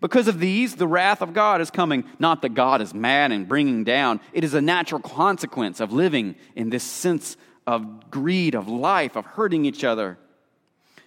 Because 0.01 0.27
of 0.27 0.39
these, 0.39 0.75
the 0.75 0.87
wrath 0.87 1.21
of 1.21 1.33
God 1.33 1.61
is 1.61 1.71
coming. 1.71 2.03
Not 2.17 2.41
that 2.41 2.53
God 2.53 2.81
is 2.81 2.93
mad 2.93 3.31
and 3.31 3.47
bringing 3.47 3.83
down, 3.83 4.19
it 4.33 4.43
is 4.43 4.53
a 4.53 4.61
natural 4.61 5.01
consequence 5.01 5.79
of 5.79 5.93
living 5.93 6.35
in 6.55 6.69
this 6.69 6.83
sense 6.83 7.37
of 7.67 8.09
greed, 8.09 8.55
of 8.55 8.67
life, 8.67 9.15
of 9.15 9.25
hurting 9.25 9.65
each 9.65 9.83
other. 9.83 10.17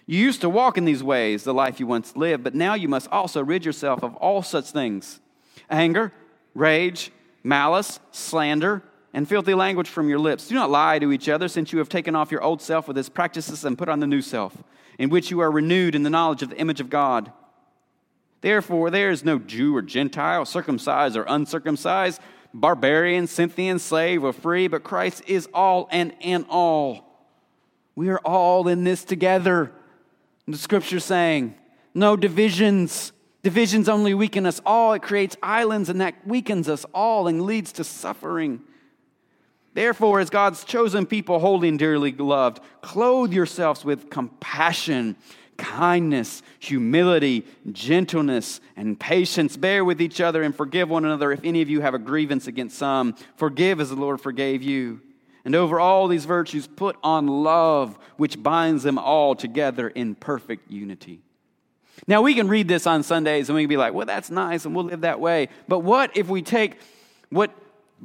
You 0.05 0.19
used 0.19 0.41
to 0.41 0.49
walk 0.49 0.77
in 0.77 0.85
these 0.85 1.03
ways, 1.03 1.43
the 1.43 1.53
life 1.53 1.79
you 1.79 1.87
once 1.87 2.15
lived, 2.15 2.43
but 2.43 2.55
now 2.55 2.73
you 2.73 2.87
must 2.87 3.09
also 3.09 3.43
rid 3.43 3.63
yourself 3.63 4.03
of 4.03 4.15
all 4.15 4.41
such 4.41 4.71
things 4.71 5.19
anger, 5.69 6.11
rage, 6.53 7.11
malice, 7.43 7.99
slander, 8.11 8.83
and 9.13 9.27
filthy 9.27 9.53
language 9.53 9.87
from 9.87 10.09
your 10.09 10.19
lips. 10.19 10.47
Do 10.47 10.55
not 10.55 10.69
lie 10.69 10.99
to 10.99 11.11
each 11.11 11.29
other, 11.29 11.47
since 11.47 11.71
you 11.71 11.79
have 11.79 11.89
taken 11.89 12.15
off 12.15 12.31
your 12.31 12.43
old 12.43 12.61
self 12.61 12.87
with 12.87 12.97
its 12.97 13.09
practices 13.09 13.63
and 13.63 13.77
put 13.77 13.89
on 13.89 13.99
the 13.99 14.07
new 14.07 14.21
self, 14.21 14.63
in 14.99 15.09
which 15.09 15.31
you 15.31 15.39
are 15.39 15.51
renewed 15.51 15.95
in 15.95 16.03
the 16.03 16.09
knowledge 16.09 16.41
of 16.41 16.49
the 16.49 16.59
image 16.59 16.81
of 16.81 16.89
God. 16.89 17.31
Therefore, 18.41 18.89
there 18.89 19.09
is 19.09 19.23
no 19.23 19.39
Jew 19.39 19.75
or 19.75 19.81
Gentile, 19.81 20.43
circumcised 20.43 21.15
or 21.15 21.23
uncircumcised, 21.23 22.19
barbarian, 22.53 23.25
Scythian, 23.25 23.79
slave 23.79 24.23
or 24.23 24.33
free, 24.33 24.67
but 24.67 24.83
Christ 24.83 25.23
is 25.27 25.47
all 25.53 25.87
and 25.91 26.13
in 26.19 26.45
all. 26.49 27.29
We 27.95 28.09
are 28.09 28.19
all 28.19 28.67
in 28.67 28.83
this 28.83 29.05
together. 29.05 29.71
The 30.47 30.57
scripture 30.57 30.99
saying, 30.99 31.55
no 31.93 32.15
divisions. 32.15 33.11
Divisions 33.43 33.87
only 33.87 34.13
weaken 34.13 34.45
us 34.45 34.61
all. 34.65 34.93
It 34.93 35.01
creates 35.01 35.37
islands, 35.43 35.89
and 35.89 36.01
that 36.01 36.27
weakens 36.27 36.67
us 36.69 36.85
all 36.93 37.27
and 37.27 37.41
leads 37.43 37.71
to 37.73 37.83
suffering. 37.83 38.61
Therefore, 39.73 40.19
as 40.19 40.29
God's 40.29 40.63
chosen 40.63 41.05
people, 41.05 41.39
holy 41.39 41.67
and 41.69 41.79
dearly 41.79 42.11
loved, 42.11 42.59
clothe 42.81 43.33
yourselves 43.33 43.83
with 43.83 44.09
compassion, 44.09 45.15
kindness, 45.57 46.43
humility, 46.59 47.45
gentleness, 47.71 48.61
and 48.75 48.99
patience. 48.99 49.57
Bear 49.57 49.83
with 49.83 50.01
each 50.01 50.21
other 50.21 50.43
and 50.43 50.55
forgive 50.55 50.89
one 50.89 51.05
another 51.05 51.31
if 51.31 51.43
any 51.43 51.61
of 51.61 51.69
you 51.69 51.81
have 51.81 51.93
a 51.93 51.99
grievance 51.99 52.47
against 52.47 52.77
some. 52.77 53.15
Forgive 53.35 53.79
as 53.79 53.89
the 53.89 53.95
Lord 53.95 54.21
forgave 54.21 54.61
you. 54.61 55.01
And 55.45 55.55
over 55.55 55.79
all 55.79 56.07
these 56.07 56.25
virtues, 56.25 56.67
put 56.67 56.95
on 57.03 57.27
love, 57.27 57.97
which 58.17 58.41
binds 58.41 58.83
them 58.83 58.97
all 58.97 59.35
together 59.35 59.89
in 59.89 60.15
perfect 60.15 60.71
unity. 60.71 61.21
Now, 62.07 62.21
we 62.21 62.33
can 62.33 62.47
read 62.47 62.67
this 62.67 62.87
on 62.87 63.03
Sundays 63.03 63.49
and 63.49 63.55
we 63.55 63.63
can 63.63 63.69
be 63.69 63.77
like, 63.77 63.93
well, 63.93 64.05
that's 64.05 64.29
nice 64.29 64.65
and 64.65 64.75
we'll 64.75 64.85
live 64.85 65.01
that 65.01 65.19
way. 65.19 65.49
But 65.67 65.79
what 65.79 66.15
if 66.17 66.27
we 66.27 66.41
take 66.41 66.77
what 67.29 67.51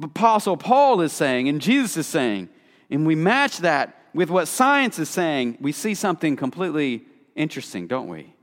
Apostle 0.01 0.57
Paul 0.57 1.01
is 1.01 1.13
saying 1.13 1.49
and 1.49 1.61
Jesus 1.61 1.97
is 1.97 2.07
saying, 2.07 2.49
and 2.89 3.05
we 3.05 3.15
match 3.15 3.59
that 3.59 3.95
with 4.13 4.29
what 4.29 4.47
science 4.47 4.99
is 4.99 5.09
saying? 5.09 5.57
We 5.59 5.71
see 5.71 5.95
something 5.95 6.35
completely 6.35 7.05
interesting, 7.35 7.87
don't 7.87 8.07
we? 8.07 8.33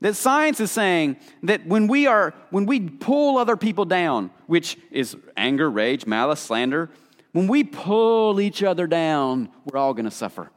That 0.00 0.14
science 0.14 0.60
is 0.60 0.70
saying 0.70 1.16
that 1.42 1.66
when 1.66 1.88
we 1.88 2.06
are 2.06 2.32
when 2.50 2.66
we 2.66 2.80
pull 2.80 3.36
other 3.36 3.56
people 3.56 3.84
down, 3.84 4.30
which 4.46 4.78
is 4.92 5.16
anger, 5.36 5.68
rage, 5.68 6.06
malice, 6.06 6.40
slander, 6.40 6.88
when 7.38 7.46
we 7.46 7.62
pull 7.62 8.40
each 8.40 8.64
other 8.64 8.88
down, 8.88 9.48
we're 9.64 9.78
all 9.78 9.94
going 9.94 10.06
to 10.06 10.10
suffer. 10.10 10.50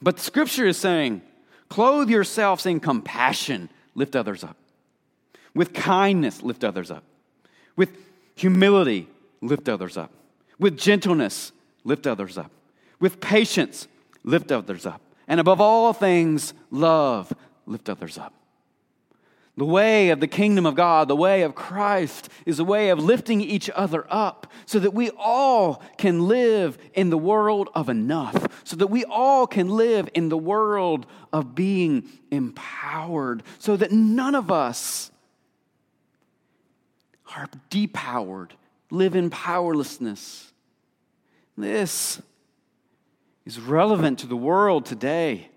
But 0.00 0.20
scripture 0.20 0.68
is 0.68 0.76
saying 0.76 1.20
Clothe 1.68 2.08
yourselves 2.08 2.64
in 2.64 2.78
compassion, 2.78 3.68
lift 3.96 4.14
others 4.14 4.44
up. 4.44 4.56
With 5.52 5.74
kindness, 5.74 6.44
lift 6.44 6.62
others 6.62 6.92
up. 6.92 7.02
With 7.74 7.90
humility, 8.36 9.08
lift 9.40 9.68
others 9.68 9.96
up. 9.96 10.12
With 10.60 10.78
gentleness, 10.78 11.50
lift 11.82 12.06
others 12.06 12.38
up. 12.38 12.52
With 13.00 13.20
patience, 13.20 13.88
lift 14.22 14.52
others 14.52 14.86
up. 14.86 15.00
And 15.26 15.40
above 15.40 15.60
all 15.60 15.92
things, 15.92 16.54
love, 16.70 17.32
lift 17.66 17.88
others 17.88 18.16
up. 18.16 18.32
The 19.62 19.66
way 19.66 20.10
of 20.10 20.18
the 20.18 20.26
kingdom 20.26 20.66
of 20.66 20.74
God, 20.74 21.06
the 21.06 21.14
way 21.14 21.42
of 21.42 21.54
Christ, 21.54 22.28
is 22.44 22.58
a 22.58 22.64
way 22.64 22.88
of 22.88 22.98
lifting 22.98 23.40
each 23.40 23.70
other 23.70 24.04
up 24.10 24.52
so 24.66 24.80
that 24.80 24.92
we 24.92 25.10
all 25.10 25.80
can 25.98 26.26
live 26.26 26.76
in 26.94 27.10
the 27.10 27.16
world 27.16 27.70
of 27.72 27.88
enough, 27.88 28.64
so 28.64 28.74
that 28.74 28.88
we 28.88 29.04
all 29.04 29.46
can 29.46 29.68
live 29.68 30.08
in 30.14 30.30
the 30.30 30.36
world 30.36 31.06
of 31.32 31.54
being 31.54 32.08
empowered, 32.32 33.44
so 33.60 33.76
that 33.76 33.92
none 33.92 34.34
of 34.34 34.50
us 34.50 35.12
are 37.36 37.48
depowered, 37.70 38.50
live 38.90 39.14
in 39.14 39.30
powerlessness. 39.30 40.52
This 41.56 42.20
is 43.46 43.60
relevant 43.60 44.18
to 44.18 44.26
the 44.26 44.34
world 44.34 44.86
today. 44.86 45.51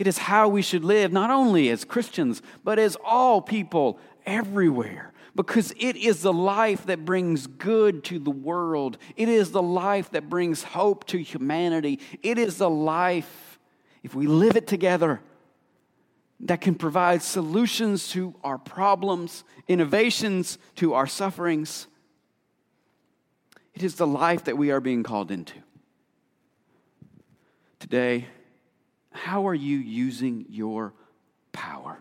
It 0.00 0.06
is 0.06 0.16
how 0.16 0.48
we 0.48 0.62
should 0.62 0.82
live, 0.82 1.12
not 1.12 1.28
only 1.28 1.68
as 1.68 1.84
Christians, 1.84 2.40
but 2.64 2.78
as 2.78 2.96
all 3.04 3.42
people 3.42 3.98
everywhere. 4.24 5.12
Because 5.36 5.74
it 5.78 5.94
is 5.94 6.22
the 6.22 6.32
life 6.32 6.86
that 6.86 7.04
brings 7.04 7.46
good 7.46 8.02
to 8.04 8.18
the 8.18 8.30
world. 8.30 8.96
It 9.14 9.28
is 9.28 9.50
the 9.50 9.60
life 9.60 10.10
that 10.12 10.30
brings 10.30 10.62
hope 10.62 11.06
to 11.08 11.18
humanity. 11.18 12.00
It 12.22 12.38
is 12.38 12.56
the 12.56 12.70
life, 12.70 13.58
if 14.02 14.14
we 14.14 14.26
live 14.26 14.56
it 14.56 14.66
together, 14.66 15.20
that 16.40 16.62
can 16.62 16.76
provide 16.76 17.22
solutions 17.22 18.08
to 18.12 18.34
our 18.42 18.56
problems, 18.56 19.44
innovations 19.68 20.56
to 20.76 20.94
our 20.94 21.06
sufferings. 21.06 21.88
It 23.74 23.82
is 23.82 23.96
the 23.96 24.06
life 24.06 24.44
that 24.44 24.56
we 24.56 24.70
are 24.70 24.80
being 24.80 25.02
called 25.02 25.30
into. 25.30 25.58
Today, 27.78 28.28
how 29.12 29.46
are 29.46 29.54
you 29.54 29.78
using 29.78 30.46
your 30.48 30.92
power? 31.52 31.98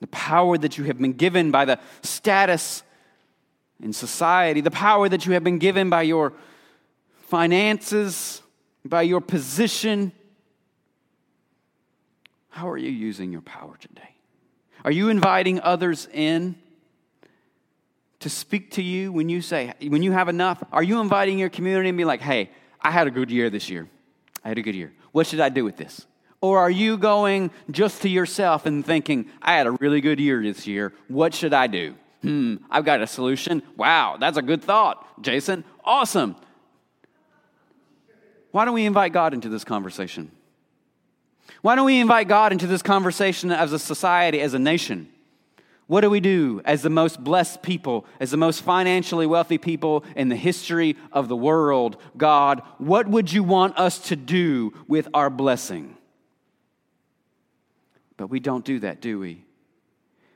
The 0.00 0.06
power 0.08 0.58
that 0.58 0.76
you 0.76 0.84
have 0.84 0.98
been 0.98 1.14
given 1.14 1.50
by 1.50 1.64
the 1.64 1.78
status 2.02 2.82
in 3.82 3.92
society, 3.92 4.60
the 4.60 4.70
power 4.70 5.08
that 5.08 5.26
you 5.26 5.32
have 5.32 5.44
been 5.44 5.58
given 5.58 5.90
by 5.90 6.02
your 6.02 6.32
finances, 7.28 8.42
by 8.84 9.02
your 9.02 9.20
position. 9.20 10.12
How 12.50 12.68
are 12.68 12.76
you 12.76 12.90
using 12.90 13.32
your 13.32 13.40
power 13.40 13.76
today? 13.78 14.14
Are 14.84 14.90
you 14.92 15.08
inviting 15.08 15.60
others 15.60 16.06
in 16.12 16.56
to 18.20 18.28
speak 18.28 18.72
to 18.72 18.82
you 18.82 19.10
when 19.10 19.28
you 19.28 19.40
say, 19.40 19.72
when 19.80 20.02
you 20.02 20.12
have 20.12 20.28
enough? 20.28 20.62
Are 20.70 20.82
you 20.82 21.00
inviting 21.00 21.38
your 21.38 21.48
community 21.48 21.88
and 21.88 21.98
be 21.98 22.04
like, 22.04 22.20
hey, 22.20 22.50
I 22.80 22.90
had 22.90 23.06
a 23.06 23.10
good 23.10 23.30
year 23.30 23.50
this 23.50 23.70
year? 23.70 23.88
I 24.44 24.48
had 24.48 24.58
a 24.58 24.62
good 24.62 24.74
year. 24.74 24.92
What 25.14 25.28
should 25.28 25.38
I 25.38 25.48
do 25.48 25.64
with 25.64 25.76
this? 25.76 26.06
Or 26.40 26.58
are 26.58 26.70
you 26.70 26.98
going 26.98 27.52
just 27.70 28.02
to 28.02 28.08
yourself 28.08 28.66
and 28.66 28.84
thinking, 28.84 29.30
I 29.40 29.54
had 29.54 29.68
a 29.68 29.70
really 29.70 30.00
good 30.00 30.18
year 30.18 30.42
this 30.42 30.66
year. 30.66 30.92
What 31.06 31.32
should 31.34 31.54
I 31.54 31.68
do? 31.68 31.94
Hmm, 32.22 32.56
I've 32.68 32.84
got 32.84 33.00
a 33.00 33.06
solution. 33.06 33.62
Wow, 33.76 34.16
that's 34.18 34.36
a 34.36 34.42
good 34.42 34.60
thought. 34.60 35.22
Jason, 35.22 35.62
awesome. 35.84 36.34
Why 38.50 38.64
don't 38.64 38.74
we 38.74 38.86
invite 38.86 39.12
God 39.12 39.34
into 39.34 39.48
this 39.48 39.62
conversation? 39.62 40.32
Why 41.62 41.76
don't 41.76 41.86
we 41.86 42.00
invite 42.00 42.26
God 42.26 42.50
into 42.50 42.66
this 42.66 42.82
conversation 42.82 43.52
as 43.52 43.72
a 43.72 43.78
society, 43.78 44.40
as 44.40 44.52
a 44.52 44.58
nation? 44.58 45.08
What 45.86 46.00
do 46.00 46.08
we 46.08 46.20
do 46.20 46.62
as 46.64 46.82
the 46.82 46.90
most 46.90 47.22
blessed 47.22 47.62
people, 47.62 48.06
as 48.18 48.30
the 48.30 48.38
most 48.38 48.62
financially 48.62 49.26
wealthy 49.26 49.58
people 49.58 50.04
in 50.16 50.30
the 50.30 50.36
history 50.36 50.96
of 51.12 51.28
the 51.28 51.36
world? 51.36 51.98
God, 52.16 52.62
what 52.78 53.06
would 53.06 53.32
you 53.32 53.42
want 53.42 53.78
us 53.78 53.98
to 54.08 54.16
do 54.16 54.72
with 54.88 55.08
our 55.12 55.28
blessing? 55.28 55.96
But 58.16 58.28
we 58.28 58.40
don't 58.40 58.64
do 58.64 58.78
that, 58.80 59.02
do 59.02 59.18
we? 59.18 59.44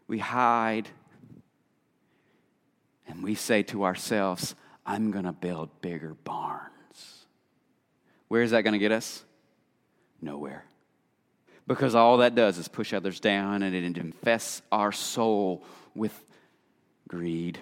We 0.06 0.18
hide 0.18 0.88
and 3.06 3.22
we 3.22 3.34
say 3.34 3.62
to 3.64 3.84
ourselves, 3.84 4.54
I'm 4.84 5.10
going 5.10 5.24
to 5.24 5.32
build 5.32 5.80
bigger 5.80 6.14
barns. 6.24 7.24
Where 8.28 8.42
is 8.42 8.50
that 8.50 8.62
going 8.62 8.72
to 8.72 8.78
get 8.78 8.92
us? 8.92 9.24
Nowhere 10.20 10.67
because 11.68 11.94
all 11.94 12.16
that 12.16 12.34
does 12.34 12.56
is 12.56 12.66
push 12.66 12.94
others 12.94 13.20
down 13.20 13.62
and 13.62 13.76
it 13.76 13.98
infests 13.98 14.62
our 14.72 14.90
soul 14.90 15.62
with 15.94 16.24
greed, 17.06 17.58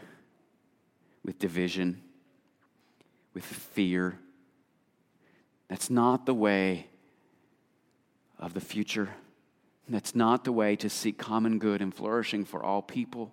with 1.24 1.38
division, 1.40 2.00
with 3.34 3.44
fear. 3.44 4.18
That's 5.68 5.90
not 5.90 6.24
the 6.24 6.34
way 6.34 6.86
of 8.38 8.54
the 8.54 8.60
future. 8.60 9.08
That's 9.88 10.14
not 10.14 10.44
the 10.44 10.52
way 10.52 10.76
to 10.76 10.88
seek 10.88 11.18
common 11.18 11.58
good 11.58 11.82
and 11.82 11.92
flourishing 11.92 12.44
for 12.44 12.62
all 12.62 12.82
people. 12.82 13.32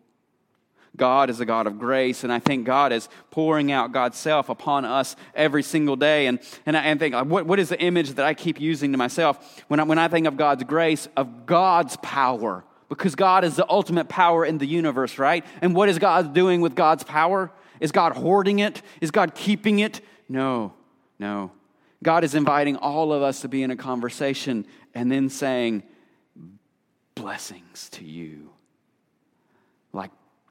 God 0.95 1.31
is 1.31 1.39
a 1.39 1.45
God 1.45 1.65
of 1.65 1.79
grace, 1.79 2.23
and 2.23 2.31
I 2.31 2.37
think 2.39 2.65
God 2.65 2.93
is 2.93 3.09
pouring 3.31 3.71
out 3.71 3.91
God's 3.91 4.17
self 4.17 4.49
upon 4.49 4.85
us 4.85 5.15
every 5.33 5.63
single 5.63 5.95
day. 5.95 6.27
And, 6.27 6.39
and 6.67 6.77
I 6.77 6.81
and 6.81 6.99
think, 6.99 7.15
what, 7.15 7.47
what 7.47 7.59
is 7.59 7.69
the 7.69 7.81
image 7.81 8.11
that 8.11 8.25
I 8.25 8.35
keep 8.35 8.61
using 8.61 8.91
to 8.91 8.97
myself 8.97 9.63
when 9.67 9.79
I, 9.79 9.83
when 9.83 9.97
I 9.97 10.07
think 10.07 10.27
of 10.27 10.37
God's 10.37 10.63
grace, 10.63 11.07
of 11.17 11.47
God's 11.47 11.97
power? 11.97 12.63
Because 12.89 13.15
God 13.15 13.43
is 13.43 13.55
the 13.55 13.67
ultimate 13.67 14.07
power 14.07 14.45
in 14.45 14.59
the 14.59 14.67
universe, 14.67 15.17
right? 15.17 15.43
And 15.61 15.75
what 15.75 15.89
is 15.89 15.97
God 15.97 16.33
doing 16.33 16.61
with 16.61 16.75
God's 16.75 17.03
power? 17.03 17.51
Is 17.79 17.91
God 17.91 18.13
hoarding 18.13 18.59
it? 18.59 18.83
Is 19.01 19.09
God 19.09 19.33
keeping 19.33 19.79
it? 19.79 19.99
No, 20.29 20.73
no. 21.17 21.51
God 22.03 22.23
is 22.23 22.35
inviting 22.35 22.75
all 22.75 23.11
of 23.11 23.23
us 23.23 23.41
to 23.41 23.47
be 23.47 23.63
in 23.63 23.71
a 23.71 23.75
conversation 23.75 24.67
and 24.93 25.11
then 25.11 25.29
saying, 25.29 25.83
Blessings 27.15 27.89
to 27.91 28.03
you. 28.03 28.52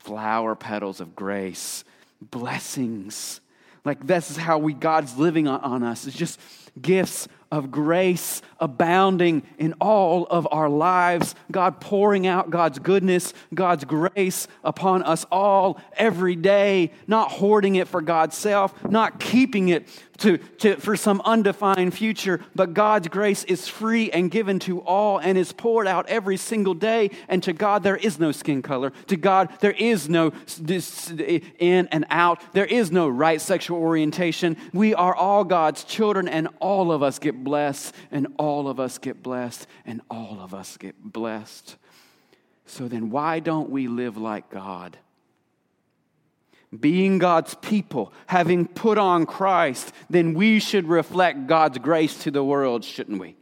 Flower 0.03 0.55
petals 0.55 1.01
of 1.01 1.15
grace, 1.15 1.85
blessings. 2.21 3.41
Like 3.85 4.07
this 4.07 4.31
is 4.31 4.37
how 4.37 4.59
we 4.59 4.73
God's 4.73 5.17
living 5.17 5.47
on, 5.47 5.61
on 5.61 5.83
us. 5.83 6.07
It's 6.07 6.17
just 6.17 6.41
gifts 6.81 7.29
of 7.53 7.71
grace 7.71 8.41
abounding 8.59 9.43
in 9.59 9.75
all 9.75 10.27
of 10.27 10.49
our 10.51 10.71
lives. 10.71 11.35
God 11.51 11.81
pouring 11.81 12.27
out 12.27 12.49
God's 12.49 12.79
goodness, 12.79 13.35
God's 13.53 13.85
grace 13.85 14.49
upon 14.65 15.03
us 15.03 15.27
all 15.31 15.79
every 15.95 16.35
day, 16.35 16.93
not 17.07 17.31
hoarding 17.31 17.75
it 17.75 17.89
for 17.89 18.01
God's 18.01 18.39
self, 18.39 18.83
not 18.89 19.21
keeping 19.21 19.69
it 19.69 19.87
to, 20.19 20.39
to, 20.39 20.77
for 20.77 20.97
some 20.97 21.21
undefined 21.25 21.93
future, 21.93 22.41
but 22.55 22.75
God's 22.75 23.09
grace 23.09 23.45
is 23.45 23.67
free 23.67 24.11
and 24.11 24.31
given 24.31 24.59
to 24.61 24.81
all 24.81 25.19
and 25.19 25.37
is 25.37 25.53
poured 25.53 25.89
out 25.89 26.09
every 26.09 26.37
single 26.37 26.75
day. 26.75 27.11
And 27.29 27.43
to 27.43 27.53
God, 27.53 27.83
there 27.83 27.97
is 27.97 28.21
no 28.21 28.31
skin 28.31 28.63
color. 28.63 28.93
To 29.09 29.17
God, 29.17 29.53
there 29.61 29.73
is 29.73 30.09
no 30.09 30.33
in 31.59 31.89
and 31.89 32.07
out. 32.09 32.41
There 32.53 32.65
is 32.65 32.93
no 32.93 33.09
right 33.09 33.41
sexual 33.41 33.79
orientation. 33.79 34.57
We 34.73 34.95
are 34.95 35.15
all 35.15 35.45
God's 35.45 35.83
children, 35.85 36.29
and 36.29 36.49
all 36.63 36.91
of 36.93 37.03
us 37.03 37.19
get 37.19 37.45
blessed, 37.45 37.95
and 38.11 38.29
all 38.39 38.69
of 38.69 38.81
us 38.81 38.97
get 38.97 39.23
blessed, 39.23 39.67
and 39.85 40.01
all 40.11 40.39
of 40.41 40.55
us 40.55 40.79
get 40.79 40.95
blessed. 41.03 41.77
So 42.65 42.89
then, 42.89 43.11
why 43.11 43.41
don't 43.41 43.69
we 43.69 43.89
live 43.89 44.17
like 44.17 44.49
God? 44.49 44.97
being 46.79 47.19
God's 47.19 47.55
people, 47.57 48.13
having 48.27 48.67
put 48.67 48.97
on 48.97 49.27
Christ, 49.27 49.93
then 50.09 50.35
we 50.35 50.59
should 50.59 50.89
reflect 50.89 51.47
God's 51.47 51.79
grace 51.79 52.23
to 52.23 52.31
the 52.31 52.43
world, 52.43 52.83
shouldn't 52.85 53.21
we? 53.21 53.37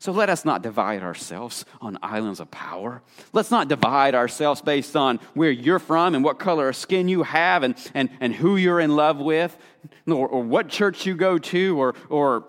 So 0.00 0.12
let 0.12 0.30
us 0.30 0.46
not 0.46 0.62
divide 0.62 1.02
ourselves 1.02 1.66
on 1.82 1.98
islands 2.02 2.40
of 2.40 2.50
power. 2.50 3.02
Let's 3.34 3.50
not 3.50 3.68
divide 3.68 4.14
ourselves 4.14 4.62
based 4.62 4.96
on 4.96 5.20
where 5.34 5.50
you're 5.50 5.78
from 5.78 6.14
and 6.14 6.24
what 6.24 6.38
color 6.38 6.70
of 6.70 6.76
skin 6.76 7.06
you 7.06 7.22
have 7.22 7.62
and, 7.62 7.74
and, 7.92 8.08
and 8.18 8.34
who 8.34 8.56
you're 8.56 8.80
in 8.80 8.96
love 8.96 9.18
with 9.18 9.54
or, 10.06 10.26
or 10.26 10.42
what 10.42 10.70
church 10.70 11.04
you 11.04 11.14
go 11.14 11.36
to 11.36 11.78
or, 11.78 11.94
or 12.08 12.46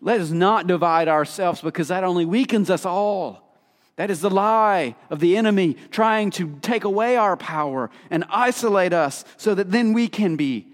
let 0.00 0.20
us 0.20 0.30
not 0.30 0.66
divide 0.66 1.06
ourselves 1.06 1.60
because 1.60 1.86
that 1.86 2.02
only 2.02 2.24
weakens 2.24 2.68
us 2.68 2.84
all. 2.84 3.56
That 3.94 4.10
is 4.10 4.20
the 4.20 4.30
lie 4.30 4.96
of 5.08 5.20
the 5.20 5.36
enemy 5.36 5.76
trying 5.92 6.32
to 6.32 6.58
take 6.62 6.82
away 6.82 7.16
our 7.16 7.36
power 7.36 7.90
and 8.10 8.24
isolate 8.28 8.92
us 8.92 9.24
so 9.36 9.54
that 9.54 9.70
then 9.70 9.92
we 9.92 10.08
can 10.08 10.34
be 10.34 10.66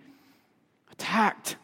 attacked 0.91 1.57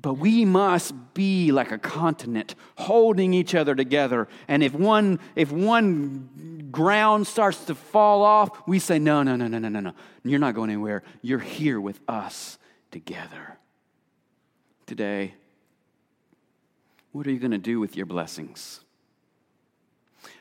but 0.00 0.14
we 0.14 0.44
must 0.44 0.94
be 1.14 1.52
like 1.52 1.70
a 1.70 1.78
continent, 1.78 2.54
holding 2.76 3.34
each 3.34 3.54
other 3.54 3.74
together. 3.74 4.28
And 4.48 4.62
if 4.62 4.74
one, 4.74 5.20
if 5.36 5.52
one 5.52 6.68
ground 6.70 7.26
starts 7.26 7.64
to 7.66 7.74
fall 7.74 8.22
off, 8.22 8.66
we 8.66 8.78
say, 8.78 8.98
No, 8.98 9.22
no, 9.22 9.36
no, 9.36 9.46
no, 9.46 9.58
no, 9.58 9.68
no, 9.68 9.80
no. 9.80 9.92
You're 10.24 10.38
not 10.38 10.54
going 10.54 10.70
anywhere. 10.70 11.02
You're 11.22 11.38
here 11.38 11.80
with 11.80 12.00
us 12.08 12.58
together. 12.90 13.58
Today, 14.86 15.34
what 17.12 17.26
are 17.26 17.30
you 17.30 17.38
going 17.38 17.52
to 17.52 17.58
do 17.58 17.78
with 17.78 17.96
your 17.96 18.06
blessings? 18.06 18.80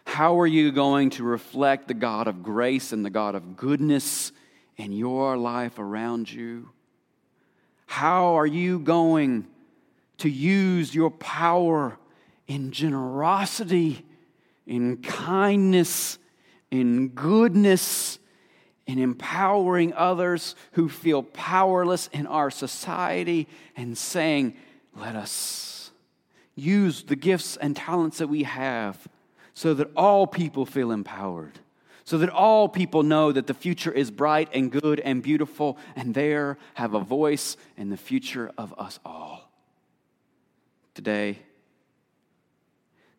How 0.05 0.39
are 0.39 0.47
you 0.47 0.71
going 0.71 1.11
to 1.11 1.23
reflect 1.23 1.87
the 1.87 1.93
God 1.93 2.27
of 2.27 2.43
grace 2.43 2.91
and 2.91 3.05
the 3.05 3.09
God 3.09 3.35
of 3.35 3.55
goodness 3.55 4.31
in 4.77 4.91
your 4.91 5.37
life 5.37 5.79
around 5.79 6.31
you? 6.31 6.69
How 7.91 8.37
are 8.37 8.47
you 8.47 8.79
going 8.79 9.45
to 10.19 10.29
use 10.29 10.95
your 10.95 11.11
power 11.11 11.97
in 12.47 12.71
generosity, 12.71 14.05
in 14.65 15.01
kindness, 15.01 16.17
in 16.71 17.09
goodness, 17.09 18.17
in 18.87 18.97
empowering 18.97 19.93
others 19.93 20.55
who 20.71 20.87
feel 20.87 21.21
powerless 21.21 22.07
in 22.13 22.27
our 22.27 22.49
society 22.49 23.49
and 23.75 23.97
saying, 23.97 24.55
let 24.95 25.17
us 25.17 25.91
use 26.55 27.03
the 27.03 27.17
gifts 27.17 27.57
and 27.57 27.75
talents 27.75 28.19
that 28.19 28.29
we 28.29 28.43
have 28.43 29.05
so 29.53 29.73
that 29.73 29.91
all 29.97 30.25
people 30.25 30.65
feel 30.65 30.91
empowered 30.91 31.59
so 32.03 32.17
that 32.17 32.29
all 32.29 32.67
people 32.67 33.03
know 33.03 33.31
that 33.31 33.47
the 33.47 33.53
future 33.53 33.91
is 33.91 34.11
bright 34.11 34.49
and 34.53 34.71
good 34.71 34.99
and 34.99 35.21
beautiful, 35.21 35.77
and 35.95 36.13
there 36.13 36.57
have 36.73 36.93
a 36.93 36.99
voice 36.99 37.57
in 37.77 37.89
the 37.89 37.97
future 37.97 38.51
of 38.57 38.73
us 38.77 38.99
all. 39.05 39.51
Today, 40.93 41.39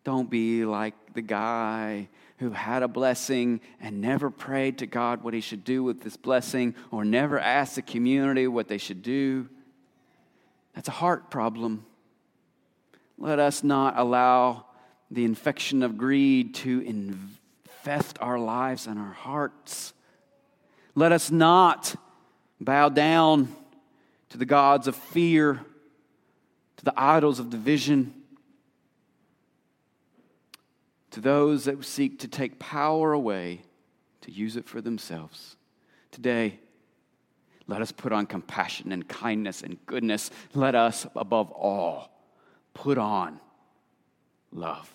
don't 0.05 0.29
be 0.29 0.65
like 0.65 0.95
the 1.15 1.23
guy 1.23 2.09
who 2.39 2.51
had 2.51 2.83
a 2.83 2.89
blessing 2.89 3.61
and 3.81 4.01
never 4.01 4.29
prayed 4.29 4.79
to 4.79 4.87
God 4.87 5.23
what 5.23 5.33
he 5.33 5.41
should 5.41 5.63
do 5.63 5.85
with 5.85 6.01
this 6.03 6.17
blessing 6.17 6.75
or 6.91 7.05
never 7.05 7.39
asked 7.39 7.77
the 7.77 7.83
community 7.83 8.49
what 8.49 8.67
they 8.67 8.79
should 8.79 9.03
do. 9.03 9.49
That's 10.75 10.89
a 10.89 10.93
heart 10.93 11.31
problem. 11.31 11.87
Let 13.17 13.39
us 13.39 13.63
not 13.63 13.97
allow 13.97 14.67
the 15.11 15.25
infection 15.25 15.83
of 15.85 15.97
greed 15.97 16.55
to 16.57 16.81
invade 16.81 17.39
infest 17.83 18.17
our 18.21 18.39
lives 18.39 18.87
and 18.87 18.97
our 18.97 19.13
hearts. 19.13 19.93
Let 20.95 21.11
us 21.11 21.33
not 21.33 21.97
bow 22.61 22.89
down 22.89 23.55
to 24.29 24.39
the 24.39 24.45
gods 24.45 24.87
of 24.87 24.95
fear, 24.95 25.61
to 26.77 26.85
the 26.85 26.95
idols 26.97 27.41
of 27.41 27.51
division, 27.51 28.15
to 31.11 31.21
those 31.21 31.65
that 31.65 31.85
seek 31.85 32.21
to 32.21 32.29
take 32.29 32.61
power 32.61 33.13
away 33.13 33.63
to 34.21 34.31
use 34.31 34.57
it 34.57 34.69
for 34.69 34.81
themselves. 34.81 35.57
Today, 36.13 36.61
let 37.67 37.83
us 37.83 37.91
put 37.91 38.13
on 38.13 38.27
compassion 38.27 38.93
and 38.93 39.09
kindness 39.09 39.63
and 39.63 39.77
goodness. 39.87 40.31
Let 40.55 40.77
us, 40.77 41.05
above 41.17 41.51
all, 41.51 42.11
put 42.75 42.97
on 42.97 43.41
love. 44.53 44.89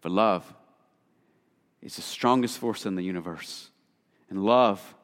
For 0.00 0.08
love 0.08 0.54
is 1.82 1.96
the 1.96 2.02
strongest 2.02 2.58
force 2.58 2.86
in 2.86 2.94
the 2.94 3.02
universe. 3.02 3.70
And 4.30 4.44
love 4.44 4.94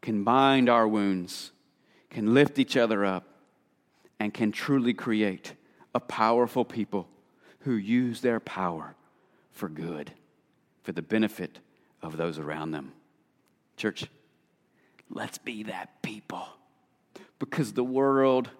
can 0.00 0.24
bind 0.24 0.68
our 0.68 0.88
wounds, 0.88 1.52
can 2.08 2.34
lift 2.34 2.58
each 2.58 2.76
other 2.76 3.04
up, 3.04 3.24
and 4.18 4.32
can 4.32 4.52
truly 4.52 4.94
create 4.94 5.54
a 5.94 6.00
powerful 6.00 6.64
people 6.64 7.08
who 7.60 7.72
use 7.72 8.20
their 8.20 8.40
power 8.40 8.94
for 9.50 9.68
good, 9.68 10.12
for 10.82 10.92
the 10.92 11.02
benefit 11.02 11.58
of 12.02 12.16
those 12.16 12.38
around 12.38 12.70
them. 12.70 12.92
Church, 13.76 14.06
let's 15.10 15.38
be 15.38 15.64
that 15.64 16.00
people 16.02 16.46
because 17.38 17.72
the 17.72 17.84
world 17.84 18.50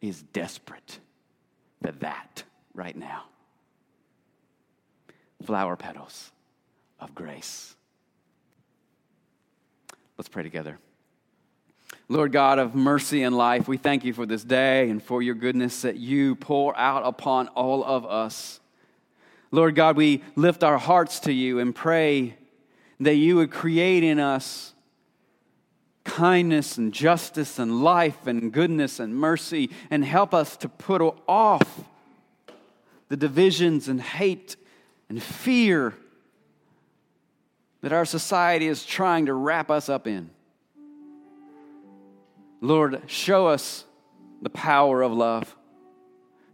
is 0.00 0.22
desperate 0.22 0.98
for 1.82 1.92
that 1.92 2.44
right 2.74 2.96
now. 2.96 3.24
Flower 5.44 5.76
petals 5.76 6.30
of 7.00 7.14
grace. 7.14 7.74
Let's 10.18 10.28
pray 10.28 10.42
together. 10.42 10.78
Lord 12.08 12.32
God 12.32 12.58
of 12.58 12.74
mercy 12.74 13.22
and 13.22 13.36
life, 13.36 13.68
we 13.68 13.76
thank 13.76 14.04
you 14.04 14.12
for 14.12 14.26
this 14.26 14.44
day 14.44 14.90
and 14.90 15.02
for 15.02 15.22
your 15.22 15.34
goodness 15.34 15.82
that 15.82 15.96
you 15.96 16.34
pour 16.34 16.76
out 16.76 17.06
upon 17.06 17.48
all 17.48 17.84
of 17.84 18.04
us. 18.04 18.60
Lord 19.50 19.74
God, 19.74 19.96
we 19.96 20.22
lift 20.36 20.62
our 20.62 20.78
hearts 20.78 21.20
to 21.20 21.32
you 21.32 21.58
and 21.58 21.74
pray 21.74 22.36
that 23.00 23.14
you 23.14 23.36
would 23.36 23.50
create 23.50 24.04
in 24.04 24.18
us 24.20 24.74
kindness 26.04 26.76
and 26.76 26.92
justice 26.92 27.58
and 27.58 27.82
life 27.82 28.26
and 28.26 28.52
goodness 28.52 29.00
and 29.00 29.14
mercy 29.14 29.70
and 29.90 30.04
help 30.04 30.34
us 30.34 30.56
to 30.58 30.68
put 30.68 31.00
off 31.28 31.84
the 33.08 33.16
divisions 33.16 33.88
and 33.88 34.00
hate 34.00 34.56
and 35.08 35.22
fear 35.22 35.94
that 37.82 37.92
our 37.92 38.04
society 38.04 38.66
is 38.66 38.84
trying 38.84 39.26
to 39.26 39.34
wrap 39.34 39.70
us 39.70 39.88
up 39.88 40.06
in. 40.06 40.30
Lord, 42.60 43.02
show 43.06 43.46
us 43.46 43.84
the 44.42 44.50
power 44.50 45.02
of 45.02 45.12
love. 45.12 45.56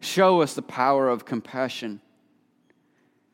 Show 0.01 0.41
us 0.41 0.55
the 0.55 0.63
power 0.63 1.09
of 1.09 1.25
compassion. 1.25 2.01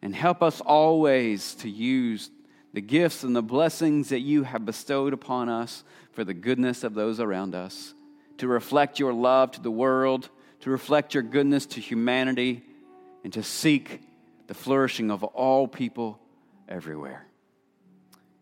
And 0.00 0.14
help 0.14 0.42
us 0.42 0.61
always 0.61 1.55
to 1.57 1.68
use 1.68 2.31
the 2.72 2.81
gifts 2.81 3.22
and 3.22 3.37
the 3.37 3.42
blessings 3.42 4.09
that 4.09 4.20
you 4.20 4.44
have 4.44 4.64
bestowed 4.64 5.12
upon 5.12 5.48
us 5.48 5.85
for 6.12 6.24
the 6.24 6.35
goodness 6.35 6.85
of 6.85 6.94
those 6.94 7.20
around 7.20 7.55
us, 7.55 7.94
to 8.38 8.48
reflect 8.48 8.98
your 8.98 9.12
love 9.12 9.50
to 9.52 9.61
the 9.61 9.70
world, 9.70 10.31
to 10.61 10.70
reflect 10.70 11.12
your 11.12 11.22
goodness 11.22 11.66
to 11.66 11.81
humanity, 11.81 12.62
and 13.24 13.33
to 13.35 13.42
seek 13.42 14.00
the 14.46 14.55
flourishing 14.55 15.11
of 15.11 15.22
all 15.22 15.68
people 15.68 16.18
everywhere. 16.68 17.26